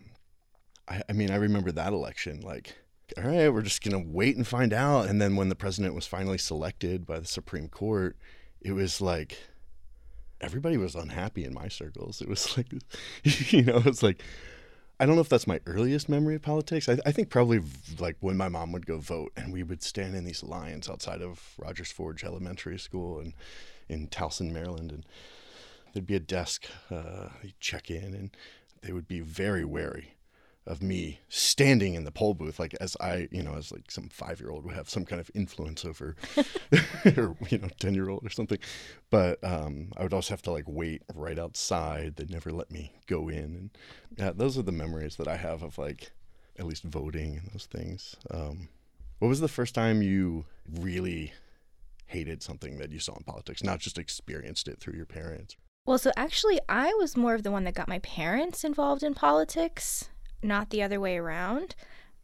I, 0.88 1.02
I 1.08 1.12
mean, 1.12 1.30
I 1.30 1.36
remember 1.36 1.72
that 1.72 1.92
election 1.92 2.40
like. 2.40 2.76
All 3.18 3.24
right, 3.24 3.52
we're 3.52 3.62
just 3.62 3.82
gonna 3.82 3.98
wait 3.98 4.36
and 4.36 4.46
find 4.46 4.72
out. 4.72 5.08
And 5.08 5.20
then 5.20 5.34
when 5.34 5.48
the 5.48 5.56
president 5.56 5.96
was 5.96 6.06
finally 6.06 6.38
selected 6.38 7.06
by 7.06 7.18
the 7.18 7.26
Supreme 7.26 7.66
Court, 7.68 8.16
it 8.60 8.70
was 8.70 9.00
like 9.00 9.36
everybody 10.40 10.76
was 10.76 10.94
unhappy 10.94 11.44
in 11.44 11.52
my 11.52 11.68
circles. 11.68 12.20
It 12.20 12.28
was 12.28 12.56
like, 12.56 12.66
you 13.52 13.62
know, 13.62 13.82
it's 13.84 14.02
like, 14.02 14.22
I 15.00 15.06
don't 15.06 15.14
know 15.14 15.22
if 15.22 15.30
that's 15.30 15.46
my 15.46 15.60
earliest 15.64 16.10
memory 16.10 16.34
of 16.34 16.42
politics. 16.42 16.86
I, 16.86 16.98
I, 17.06 17.10
think 17.10 17.30
probably 17.30 17.62
like 17.98 18.18
when 18.20 18.36
my 18.36 18.50
mom 18.50 18.70
would 18.72 18.84
go 18.84 18.98
vote 18.98 19.32
and 19.34 19.50
we 19.50 19.62
would 19.62 19.82
stand 19.82 20.14
in 20.14 20.24
these 20.24 20.42
lines 20.42 20.90
outside 20.90 21.22
of 21.22 21.54
Rodgers 21.56 21.90
Forge 21.90 22.22
Elementary 22.22 22.78
School 22.78 23.18
and 23.18 23.32
in 23.88 24.08
Towson, 24.08 24.52
Maryland, 24.52 24.92
and 24.92 25.06
there'd 25.94 26.06
be 26.06 26.16
a 26.16 26.20
desk. 26.20 26.66
Uh, 26.90 27.30
you'd 27.42 27.58
check 27.60 27.90
in, 27.90 28.12
and 28.12 28.30
they 28.82 28.92
would 28.92 29.08
be 29.08 29.20
very 29.20 29.64
wary 29.64 30.16
of 30.66 30.82
me 30.82 31.20
standing 31.28 31.94
in 31.94 32.04
the 32.04 32.10
poll 32.10 32.34
booth, 32.34 32.58
like 32.58 32.74
as 32.80 32.96
I, 33.00 33.28
you 33.30 33.42
know, 33.42 33.54
as 33.54 33.72
like 33.72 33.90
some 33.90 34.08
five 34.08 34.40
year 34.40 34.50
old 34.50 34.64
would 34.64 34.74
have 34.74 34.90
some 34.90 35.04
kind 35.04 35.20
of 35.20 35.30
influence 35.34 35.84
over, 35.84 36.16
or 37.16 37.36
you 37.48 37.58
know, 37.58 37.68
ten 37.78 37.94
year 37.94 38.08
old 38.08 38.24
or 38.24 38.30
something. 38.30 38.58
But 39.10 39.42
um, 39.42 39.92
I 39.96 40.02
would 40.02 40.12
also 40.12 40.32
have 40.32 40.42
to 40.42 40.52
like 40.52 40.66
wait 40.66 41.02
right 41.14 41.38
outside. 41.38 42.16
They'd 42.16 42.30
never 42.30 42.52
let 42.52 42.70
me 42.70 42.92
go 43.06 43.28
in, 43.28 43.38
and 43.38 43.70
yeah, 44.18 44.32
those 44.34 44.58
are 44.58 44.62
the 44.62 44.72
memories 44.72 45.16
that 45.16 45.28
I 45.28 45.36
have 45.36 45.62
of 45.62 45.78
like 45.78 46.12
at 46.58 46.66
least 46.66 46.84
voting 46.84 47.38
and 47.38 47.50
those 47.52 47.66
things. 47.66 48.16
Um, 48.30 48.68
what 49.18 49.28
was 49.28 49.40
the 49.40 49.48
first 49.48 49.74
time 49.74 50.02
you 50.02 50.44
really 50.68 51.32
hated 52.06 52.42
something 52.42 52.78
that 52.78 52.90
you 52.90 52.98
saw 52.98 53.14
in 53.16 53.22
politics, 53.24 53.62
not 53.62 53.78
just 53.80 53.98
experienced 53.98 54.68
it 54.68 54.78
through 54.78 54.94
your 54.94 55.06
parents? 55.06 55.56
Well, 55.86 55.98
so 55.98 56.12
actually, 56.16 56.60
I 56.68 56.92
was 56.94 57.16
more 57.16 57.34
of 57.34 57.42
the 57.42 57.50
one 57.50 57.64
that 57.64 57.74
got 57.74 57.88
my 57.88 58.00
parents 58.00 58.62
involved 58.62 59.02
in 59.02 59.14
politics 59.14 60.10
not 60.42 60.70
the 60.70 60.82
other 60.82 61.00
way 61.00 61.18
around. 61.18 61.74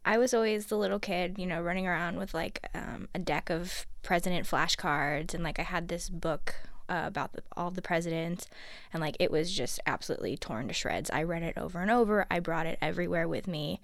I 0.05 0.17
was 0.17 0.33
always 0.33 0.67
the 0.67 0.77
little 0.77 0.99
kid, 0.99 1.37
you 1.37 1.45
know, 1.45 1.61
running 1.61 1.85
around 1.85 2.17
with 2.17 2.33
like 2.33 2.65
um, 2.73 3.09
a 3.13 3.19
deck 3.19 3.49
of 3.49 3.85
president 4.03 4.47
flashcards, 4.47 5.33
and 5.33 5.43
like 5.43 5.59
I 5.59 5.63
had 5.63 5.89
this 5.89 6.09
book 6.09 6.55
uh, 6.89 7.03
about 7.05 7.33
the, 7.33 7.43
all 7.57 7.71
the 7.71 7.81
presidents, 7.81 8.47
and 8.93 9.01
like 9.01 9.17
it 9.19 9.31
was 9.31 9.51
just 9.51 9.79
absolutely 9.85 10.37
torn 10.37 10.69
to 10.69 10.73
shreds. 10.73 11.09
I 11.11 11.23
read 11.23 11.43
it 11.43 11.57
over 11.57 11.81
and 11.81 11.91
over. 11.91 12.25
I 12.31 12.39
brought 12.39 12.65
it 12.65 12.77
everywhere 12.81 13.27
with 13.27 13.47
me. 13.47 13.81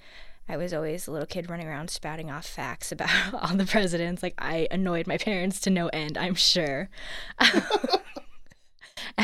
I 0.48 0.58
was 0.58 0.74
always 0.74 1.08
a 1.08 1.12
little 1.12 1.28
kid 1.28 1.50
running 1.50 1.68
around 1.68 1.90
spouting 1.90 2.30
off 2.30 2.46
facts 2.46 2.92
about 2.92 3.34
all 3.34 3.56
the 3.56 3.66
presidents. 3.66 4.24
Like 4.24 4.36
I 4.38 4.68
annoyed 4.72 5.08
my 5.08 5.18
parents 5.18 5.60
to 5.62 5.70
no 5.70 5.88
end, 5.90 6.18
I'm 6.18 6.36
sure. 6.36 6.90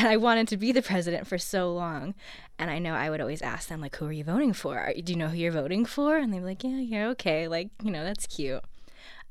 and 0.00 0.08
I 0.08 0.16
wanted 0.16 0.48
to 0.48 0.56
be 0.56 0.72
the 0.72 0.80
president 0.80 1.26
for 1.26 1.36
so 1.36 1.74
long. 1.74 2.14
And 2.58 2.70
I 2.70 2.78
know 2.78 2.94
I 2.94 3.10
would 3.10 3.20
always 3.20 3.42
ask 3.42 3.68
them, 3.68 3.82
like, 3.82 3.96
who 3.96 4.06
are 4.06 4.12
you 4.12 4.24
voting 4.24 4.54
for? 4.54 4.90
Do 5.04 5.12
you 5.12 5.18
know 5.18 5.28
who 5.28 5.36
you're 5.36 5.52
voting 5.52 5.84
for? 5.84 6.16
And 6.16 6.32
they'd 6.32 6.38
be 6.38 6.44
like, 6.44 6.64
yeah, 6.64 6.78
yeah, 6.78 7.08
okay. 7.08 7.46
Like, 7.48 7.68
you 7.82 7.90
know, 7.90 8.02
that's 8.02 8.26
cute. 8.26 8.64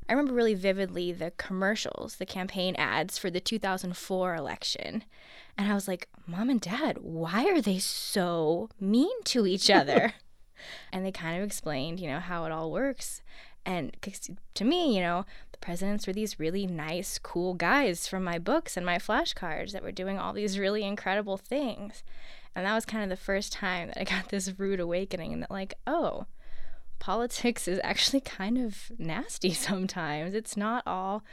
I 0.08 0.12
remember 0.12 0.32
really 0.32 0.54
vividly 0.54 1.10
the 1.10 1.32
commercials, 1.32 2.16
the 2.16 2.26
campaign 2.26 2.76
ads 2.76 3.18
for 3.18 3.30
the 3.30 3.40
2004 3.40 4.36
election. 4.36 5.02
And 5.58 5.70
I 5.70 5.74
was 5.74 5.88
like, 5.88 6.08
Mom 6.24 6.50
and 6.50 6.60
Dad, 6.60 6.98
why 7.00 7.46
are 7.46 7.60
they 7.60 7.80
so 7.80 8.68
mean 8.78 9.22
to 9.24 9.48
each 9.48 9.70
other? 9.70 10.14
and 10.92 11.04
they 11.04 11.10
kind 11.10 11.36
of 11.36 11.44
explained, 11.44 11.98
you 11.98 12.08
know, 12.08 12.20
how 12.20 12.44
it 12.44 12.52
all 12.52 12.70
works. 12.70 13.22
And 13.66 13.96
to 14.54 14.64
me, 14.64 14.94
you 14.94 15.02
know, 15.02 15.26
presidents 15.60 16.06
were 16.06 16.12
these 16.12 16.40
really 16.40 16.66
nice, 16.66 17.18
cool 17.18 17.54
guys 17.54 18.06
from 18.06 18.24
my 18.24 18.38
books 18.38 18.76
and 18.76 18.84
my 18.84 18.98
flashcards 18.98 19.72
that 19.72 19.82
were 19.82 19.92
doing 19.92 20.18
all 20.18 20.32
these 20.32 20.58
really 20.58 20.84
incredible 20.84 21.36
things. 21.36 22.02
And 22.54 22.66
that 22.66 22.74
was 22.74 22.84
kind 22.84 23.04
of 23.04 23.10
the 23.10 23.22
first 23.22 23.52
time 23.52 23.88
that 23.88 24.00
I 24.00 24.04
got 24.04 24.28
this 24.28 24.58
rude 24.58 24.80
awakening 24.80 25.32
and 25.32 25.42
that, 25.42 25.50
like, 25.50 25.74
oh, 25.86 26.26
politics 26.98 27.68
is 27.68 27.80
actually 27.84 28.20
kind 28.20 28.58
of 28.58 28.90
nasty 28.98 29.52
sometimes. 29.54 30.34
It's 30.34 30.56
not 30.56 30.82
all 30.86 31.24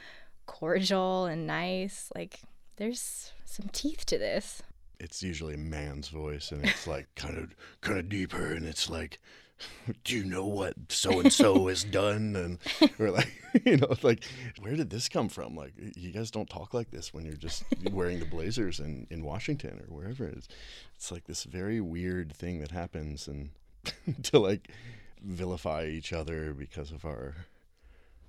cordial 0.46 1.26
and 1.26 1.48
nice. 1.48 2.12
Like, 2.16 2.42
there's 2.78 3.34
some 3.46 3.70
teeth 3.72 4.06
to 4.08 4.18
this. 4.18 4.62
It's 5.00 5.22
usually 5.22 5.54
a 5.54 5.60
man's 5.60 6.10
voice, 6.10 6.52
and 6.52 6.66
it's 6.66 6.88
like 6.88 7.08
kind 7.16 7.38
of 7.38 7.56
kind 7.82 8.00
of 8.00 8.10
deeper, 8.10 8.48
and 8.48 8.66
it's 8.66 8.90
like 8.90 9.20
do 10.04 10.16
you 10.16 10.24
know 10.24 10.46
what 10.46 10.76
so 10.90 11.20
and 11.20 11.32
so 11.32 11.68
has 11.68 11.84
done? 11.84 12.36
And 12.36 12.92
we're 12.98 13.12
like, 13.12 13.32
you 13.66 13.78
know, 13.78 13.96
like, 14.04 14.24
where 14.60 14.76
did 14.76 14.90
this 14.90 15.10
come 15.10 15.30
from? 15.30 15.56
Like, 15.56 15.74
you 15.96 16.12
guys 16.12 16.32
don't 16.32 16.50
talk 16.50 16.74
like 16.74 16.92
this 16.92 17.14
when 17.14 17.26
you're 17.26 17.36
just 17.36 17.64
wearing 17.92 18.20
the 18.20 18.26
blazers 18.26 18.80
in, 18.80 19.08
in 19.10 19.24
Washington 19.24 19.80
or 19.88 19.96
wherever 19.96 20.28
it 20.28 20.38
is. 20.38 20.48
It's 20.96 21.12
like 21.12 21.26
this 21.26 21.44
very 21.44 21.82
weird 21.82 22.36
thing 22.36 22.60
that 22.60 22.72
happens, 22.72 23.28
and 23.28 23.50
to 24.24 24.40
like 24.40 24.70
vilify 25.22 25.86
each 25.86 26.14
other 26.14 26.54
because 26.54 26.92
of 26.92 27.06
our. 27.06 27.36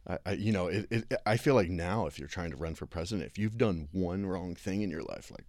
I, 0.07 0.19
I 0.27 0.33
you 0.33 0.53
know, 0.53 0.69
it, 0.69 0.87
it, 0.91 1.13
I 1.27 1.37
feel 1.37 1.55
like 1.55 1.69
now, 1.69 2.07
if 2.07 2.19
you're 2.19 2.29
trying 2.29 2.51
to 2.51 2.57
run 2.57 2.75
for 2.75 2.87
president, 2.87 3.27
if 3.27 3.39
you've 3.39 3.59
done 3.59 3.89
one 3.93 4.27
wrong 4.27 4.55
thing 4.55 4.83
in 4.83 4.91
your 4.91 5.03
life, 5.03 5.31
like 5.31 5.47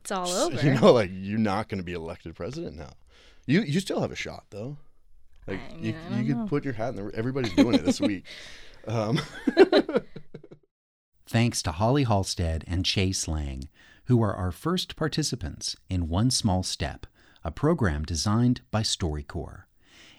it's 0.00 0.10
all 0.10 0.28
over. 0.46 0.60
You 0.64 0.74
know, 0.74 0.92
like 0.92 1.10
you're 1.12 1.38
not 1.38 1.68
going 1.68 1.78
to 1.78 1.84
be 1.84 1.92
elected 1.92 2.34
president 2.34 2.76
now. 2.76 2.92
You 3.46 3.62
you 3.62 3.80
still 3.80 4.00
have 4.00 4.12
a 4.12 4.16
shot 4.16 4.44
though. 4.50 4.76
Like 5.48 5.60
I 5.70 5.74
mean, 5.76 5.84
you, 5.84 6.16
you 6.16 6.34
could 6.34 6.46
put 6.48 6.64
your 6.64 6.74
hat 6.74 6.90
in 6.90 6.96
there. 6.96 7.14
Everybody's 7.14 7.54
doing 7.54 7.74
it 7.74 7.84
this 7.84 8.00
week. 8.00 8.24
Um. 8.86 9.20
Thanks 11.28 11.62
to 11.62 11.72
Holly 11.72 12.04
Halstead 12.04 12.64
and 12.66 12.86
Chase 12.86 13.28
Lang, 13.28 13.68
who 14.04 14.22
are 14.22 14.34
our 14.34 14.50
first 14.50 14.96
participants 14.96 15.76
in 15.90 16.08
One 16.08 16.30
Small 16.30 16.62
Step, 16.62 17.06
a 17.44 17.50
program 17.50 18.04
designed 18.04 18.62
by 18.70 18.80
StoryCorps. 18.80 19.64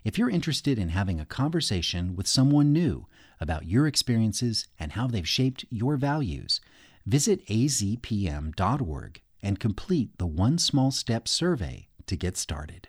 If 0.03 0.19
you're 0.19 0.29
interested 0.29 0.77
in 0.77 0.89
having 0.89 1.19
a 1.19 1.25
conversation 1.25 2.15
with 2.15 2.27
someone 2.27 2.71
new 2.71 3.07
about 3.39 3.65
your 3.65 3.87
experiences 3.87 4.67
and 4.77 4.91
how 4.91 5.07
they've 5.07 5.27
shaped 5.27 5.65
your 5.71 5.97
values, 5.97 6.61
visit 7.07 7.43
azpm.org 7.47 9.21
and 9.41 9.59
complete 9.59 10.17
the 10.17 10.27
One 10.27 10.57
Small 10.59 10.91
Step 10.91 11.27
survey 11.27 11.87
to 12.05 12.15
get 12.15 12.37
started. 12.37 12.87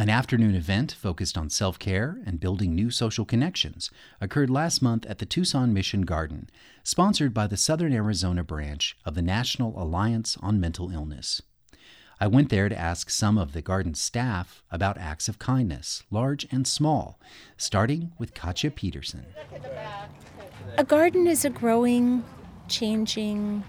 An 0.00 0.08
afternoon 0.08 0.54
event 0.54 0.92
focused 0.92 1.36
on 1.36 1.50
self 1.50 1.78
care 1.78 2.22
and 2.24 2.40
building 2.40 2.74
new 2.74 2.88
social 2.88 3.26
connections 3.26 3.90
occurred 4.18 4.48
last 4.48 4.80
month 4.80 5.04
at 5.04 5.18
the 5.18 5.26
Tucson 5.26 5.74
Mission 5.74 6.06
Garden, 6.06 6.48
sponsored 6.82 7.34
by 7.34 7.46
the 7.46 7.58
Southern 7.58 7.92
Arizona 7.92 8.42
branch 8.42 8.96
of 9.04 9.14
the 9.14 9.20
National 9.20 9.78
Alliance 9.78 10.38
on 10.40 10.58
Mental 10.58 10.90
Illness. 10.90 11.42
I 12.18 12.28
went 12.28 12.48
there 12.48 12.70
to 12.70 12.78
ask 12.78 13.10
some 13.10 13.36
of 13.36 13.52
the 13.52 13.60
garden 13.60 13.92
staff 13.92 14.62
about 14.70 14.96
acts 14.96 15.28
of 15.28 15.38
kindness, 15.38 16.02
large 16.10 16.46
and 16.50 16.66
small, 16.66 17.20
starting 17.58 18.12
with 18.18 18.32
Katja 18.32 18.70
Peterson. 18.70 19.26
A 20.78 20.84
garden 20.84 21.26
is 21.26 21.44
a 21.44 21.50
growing, 21.50 22.24
changing 22.68 23.64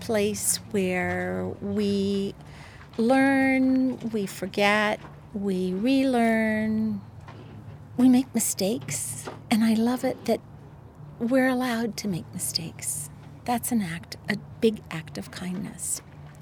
place 0.00 0.56
where 0.72 1.46
we 1.60 2.34
learn, 2.98 3.96
we 4.10 4.26
forget, 4.26 4.98
we 5.36 5.74
relearn, 5.74 7.02
we 7.98 8.08
make 8.08 8.34
mistakes, 8.34 9.28
and 9.50 9.62
I 9.62 9.74
love 9.74 10.02
it 10.02 10.24
that 10.24 10.40
we're 11.18 11.48
allowed 11.48 11.96
to 11.98 12.08
make 12.08 12.24
mistakes. 12.32 13.10
That's 13.44 13.70
an 13.70 13.82
act, 13.82 14.16
a 14.30 14.38
big 14.62 14.80
act 14.90 15.18
of 15.18 15.30
kindness. 15.30 16.00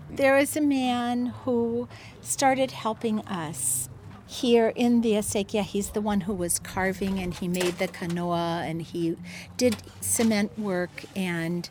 There 0.08 0.38
is 0.38 0.56
a 0.56 0.60
man 0.60 1.26
who 1.26 1.88
started 2.20 2.70
helping 2.70 3.18
us 3.22 3.88
here 4.26 4.68
in 4.76 5.00
the 5.00 5.12
acequia. 5.14 5.62
He's 5.62 5.90
the 5.90 6.00
one 6.00 6.22
who 6.22 6.32
was 6.32 6.60
carving 6.60 7.18
and 7.18 7.34
he 7.34 7.48
made 7.48 7.78
the 7.78 7.88
canoa 7.88 8.62
and 8.64 8.80
he 8.80 9.16
did 9.56 9.76
cement 10.00 10.56
work. 10.56 11.04
And 11.16 11.68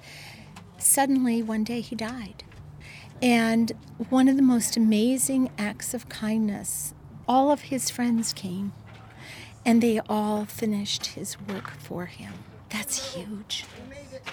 suddenly 0.77 1.41
one 1.41 1.63
day 1.63 1.79
he 1.79 1.95
died. 1.95 2.43
And 3.21 3.71
one 4.09 4.27
of 4.27 4.36
the 4.36 4.41
most 4.41 4.75
amazing 4.75 5.49
acts 5.57 5.93
of 5.93 6.09
kindness 6.09 6.93
all 7.27 7.51
of 7.51 7.62
his 7.62 7.89
friends 7.89 8.33
came 8.33 8.73
and 9.65 9.81
they 9.81 9.99
all 10.09 10.45
finished 10.45 11.07
his 11.07 11.39
work 11.41 11.71
for 11.71 12.05
him. 12.05 12.33
That's 12.69 13.13
huge. 13.13 13.65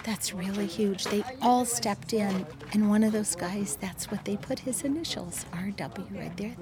That's 0.05 0.33
really 0.33 0.67
huge. 0.67 1.05
They 1.05 1.23
all 1.43 1.65
stepped 1.65 2.13
in, 2.13 2.47
and 2.73 2.89
one 2.89 3.03
of 3.03 3.13
those 3.13 3.35
guys, 3.35 3.77
that's 3.77 4.11
what 4.11 4.25
they 4.25 4.37
put 4.37 4.61
his 4.61 4.83
initials, 4.83 5.45
RW, 5.53 6.19
right 6.19 6.35
there. 6.37 6.57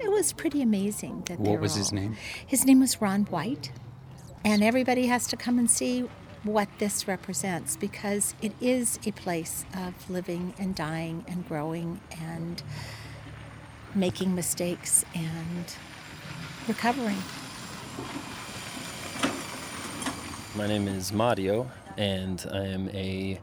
It 0.00 0.10
was 0.10 0.32
pretty 0.32 0.60
amazing 0.60 1.22
that 1.26 1.38
What 1.38 1.60
was 1.60 1.76
his 1.76 1.92
name? 1.92 2.16
His 2.44 2.64
name 2.64 2.80
was 2.80 3.00
Ron 3.00 3.26
White. 3.26 3.70
And 4.44 4.64
everybody 4.64 5.06
has 5.06 5.26
to 5.28 5.36
come 5.36 5.58
and 5.58 5.70
see 5.70 6.08
what 6.42 6.68
this 6.78 7.06
represents 7.06 7.76
because 7.76 8.34
it 8.40 8.52
is 8.60 8.98
a 9.04 9.12
place 9.12 9.66
of 9.76 10.08
living 10.08 10.54
and 10.58 10.74
dying 10.74 11.24
and 11.28 11.46
growing 11.46 12.00
and 12.18 12.62
making 13.94 14.34
mistakes 14.34 15.04
and 15.14 15.64
recovering. 16.68 17.16
My 20.56 20.66
name 20.66 20.88
is 20.88 21.12
Mario, 21.12 21.70
and 21.96 22.44
I 22.52 22.66
am 22.66 22.88
a 22.90 23.40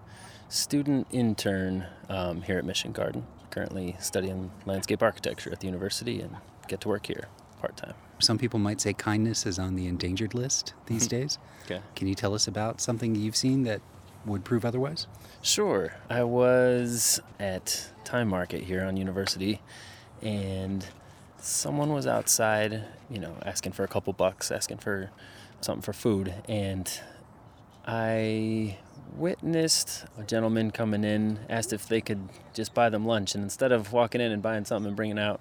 student 0.50 1.08
intern 1.12 1.86
um, 2.10 2.42
here 2.42 2.58
at 2.58 2.66
Mission 2.66 2.92
Garden. 2.92 3.26
Currently 3.50 3.96
studying 4.00 4.52
landscape 4.66 5.02
architecture 5.02 5.52
at 5.52 5.62
the 5.62 5.68
university 5.68 6.22
and 6.22 6.36
get 6.68 6.82
to 6.82 6.90
work 6.90 7.08
here 7.08 7.28
part 7.60 7.76
time. 7.78 7.94
Some 8.20 8.38
people 8.38 8.60
might 8.60 8.82
say 8.82 8.94
kindness 8.94 9.46
is 9.46 9.58
on 9.58 9.76
the 9.76 9.88
endangered 9.88 10.34
list 10.34 10.74
these 10.86 11.08
days. 11.08 11.40
Okay. 11.66 11.82
Can 11.96 12.08
you 12.08 12.16
tell 12.16 12.34
us 12.34 12.48
about 12.48 12.82
something 12.82 13.16
you've 13.16 13.36
seen 13.36 13.64
that 13.64 13.82
would 14.26 14.44
prove 14.44 14.66
otherwise? 14.66 15.08
Sure. 15.42 15.94
I 16.10 16.24
was 16.24 17.20
at 17.40 17.90
Time 18.04 18.28
Market 18.28 18.64
here 18.64 18.84
on 18.84 18.98
University, 18.98 19.62
and 20.22 20.86
someone 21.40 21.94
was 21.94 22.08
outside, 22.08 22.84
you 23.10 23.20
know, 23.20 23.36
asking 23.46 23.72
for 23.72 23.84
a 23.84 23.88
couple 23.88 24.14
bucks, 24.14 24.52
asking 24.52 24.78
for 24.78 25.12
something 25.62 25.82
for 25.82 25.94
food, 25.94 26.34
and 26.48 27.00
I 27.86 28.78
witnessed 29.16 30.06
a 30.18 30.24
gentleman 30.24 30.72
coming 30.72 31.04
in, 31.04 31.40
asked 31.50 31.74
if 31.74 31.88
they 31.88 32.02
could 32.02 32.30
just 32.54 32.74
buy 32.74 32.90
them 32.90 33.06
lunch, 33.06 33.34
and 33.34 33.44
instead 33.44 33.72
of 33.72 33.94
walking 33.94 34.22
in 34.22 34.32
and 34.32 34.42
buying 34.42 34.66
something 34.66 34.88
and 34.88 34.96
bringing 34.96 35.20
out, 35.20 35.40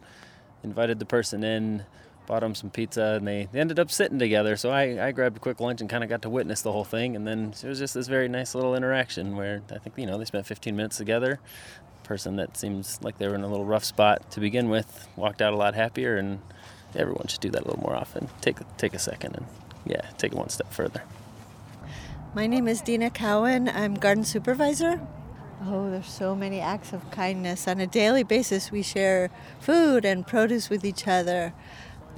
invited 0.63 0.99
the 0.99 1.07
person 1.07 1.43
in, 1.45 1.85
bought 2.27 2.41
them 2.41 2.55
some 2.55 2.71
pizza, 2.71 3.17
and 3.19 3.27
they, 3.27 3.49
they 3.53 3.61
ended 3.61 3.79
up 3.79 3.91
sitting 3.91 4.19
together. 4.19 4.57
So 4.57 4.71
I, 4.71 5.09
I 5.09 5.13
grabbed 5.13 5.37
a 5.37 5.41
quick 5.41 5.61
lunch 5.61 5.81
and 5.81 5.89
kind 5.89 6.03
of 6.03 6.11
got 6.11 6.23
to 6.23 6.31
witness 6.31 6.63
the 6.63 6.73
whole 6.73 6.85
thing, 6.85 7.17
and 7.17 7.27
then 7.27 7.55
it 7.63 7.69
was 7.69 7.79
just 7.79 7.95
this 7.95 8.09
very 8.09 8.29
nice 8.29 8.55
little 8.55 8.75
interaction 8.75 9.37
where 9.37 9.63
I 9.71 9.79
think 9.79 9.97
you 9.97 10.07
know 10.07 10.19
they 10.19 10.25
spent 10.25 10.47
15 10.47 10.75
minutes 10.77 10.97
together. 10.97 11.41
Person 12.03 12.37
that 12.37 12.57
seems 12.57 13.01
like 13.03 13.19
they 13.19 13.27
were 13.27 13.35
in 13.35 13.43
a 13.43 13.49
little 13.49 13.65
rough 13.65 13.85
spot 13.85 14.31
to 14.31 14.41
begin 14.41 14.69
with 14.69 15.09
walked 15.17 15.43
out 15.43 15.53
a 15.53 15.57
lot 15.57 15.75
happier, 15.75 16.17
and 16.17 16.41
everyone 16.95 17.27
should 17.27 17.41
do 17.41 17.51
that 17.51 17.63
a 17.63 17.65
little 17.65 17.83
more 17.83 17.97
often. 17.97 18.29
Take 18.41 18.59
take 18.77 18.95
a 18.95 18.99
second 18.99 19.37
and 19.37 19.47
yeah, 19.85 20.03
take 20.19 20.33
it 20.33 20.39
one 20.39 20.49
step 20.49 20.73
further. 20.73 21.03
My 22.35 22.47
name 22.47 22.69
is 22.69 22.81
Dina 22.81 23.11
Cowan. 23.11 23.69
I'm 23.69 23.95
garden 23.95 24.25
supervisor. 24.25 25.01
Oh, 25.65 25.91
there's 25.91 26.11
so 26.11 26.37
many 26.37 26.61
acts 26.61 26.93
of 26.93 27.11
kindness. 27.11 27.67
On 27.67 27.81
a 27.81 27.87
daily 27.87 28.23
basis, 28.23 28.71
we 28.71 28.83
share 28.83 29.31
food 29.59 30.05
and 30.05 30.27
produce 30.27 30.69
with 30.69 30.85
each 30.85 31.09
other. 31.09 31.55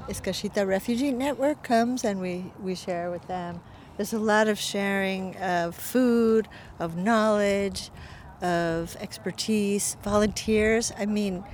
Iskashitaa 0.08 0.66
Refugee 0.66 1.12
Network 1.12 1.62
comes 1.62 2.04
and 2.04 2.20
we, 2.20 2.52
we 2.61 2.74
share 2.74 3.11
with 3.11 3.26
them. 3.26 3.61
There's 3.96 4.12
a 4.12 4.18
lot 4.18 4.48
of 4.48 4.58
sharing 4.58 5.37
of 5.37 5.74
food, 5.74 6.48
of 6.78 6.96
knowledge, 6.96 7.90
of 8.40 8.96
expertise, 9.00 9.96
volunteers. 10.02 10.92
I 10.96 11.06
mean, 11.06 11.44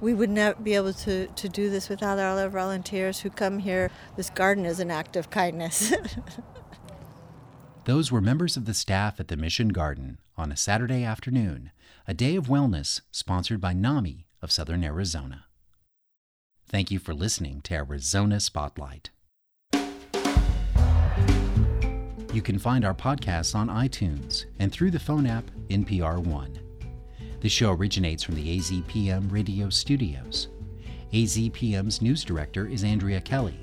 we 0.00 0.12
would 0.12 0.30
not 0.30 0.62
be 0.62 0.74
able 0.74 0.92
to, 0.92 1.28
to 1.28 1.48
do 1.48 1.70
this 1.70 1.88
without 1.88 2.18
all 2.18 2.38
our 2.38 2.48
volunteers 2.48 3.20
who 3.20 3.30
come 3.30 3.58
here. 3.58 3.90
This 4.16 4.28
garden 4.30 4.66
is 4.66 4.80
an 4.80 4.90
act 4.90 5.16
of 5.16 5.30
kindness. 5.30 5.94
Those 7.84 8.12
were 8.12 8.20
members 8.20 8.56
of 8.56 8.64
the 8.64 8.74
staff 8.74 9.18
at 9.20 9.28
the 9.28 9.36
Mission 9.36 9.68
Garden 9.68 10.18
on 10.36 10.50
a 10.50 10.56
Saturday 10.56 11.04
afternoon, 11.04 11.70
a 12.06 12.14
day 12.14 12.36
of 12.36 12.46
wellness 12.46 13.00
sponsored 13.10 13.60
by 13.60 13.72
NAMI 13.72 14.26
of 14.42 14.52
Southern 14.52 14.84
Arizona. 14.84 15.43
Thank 16.74 16.90
you 16.90 16.98
for 16.98 17.14
listening 17.14 17.60
to 17.60 17.74
Arizona 17.74 18.40
Spotlight. 18.40 19.10
You 22.32 22.42
can 22.42 22.58
find 22.58 22.84
our 22.84 22.92
podcasts 22.92 23.54
on 23.54 23.68
iTunes 23.68 24.46
and 24.58 24.72
through 24.72 24.90
the 24.90 24.98
phone 24.98 25.24
app 25.24 25.48
NPR 25.68 26.18
One. 26.18 26.58
The 27.38 27.48
show 27.48 27.70
originates 27.70 28.24
from 28.24 28.34
the 28.34 28.58
AZPM 28.58 29.30
radio 29.30 29.70
studios. 29.70 30.48
AZPM's 31.12 32.02
news 32.02 32.24
director 32.24 32.66
is 32.66 32.82
Andrea 32.82 33.20
Kelly. 33.20 33.60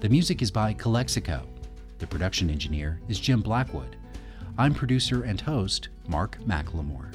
The 0.00 0.10
music 0.10 0.42
is 0.42 0.50
by 0.50 0.74
Calexico. 0.74 1.48
The 1.96 2.06
production 2.06 2.50
engineer 2.50 3.00
is 3.08 3.18
Jim 3.18 3.40
Blackwood. 3.40 3.96
I'm 4.58 4.74
producer 4.74 5.22
and 5.22 5.40
host 5.40 5.88
Mark 6.08 6.36
McLemore. 6.40 7.14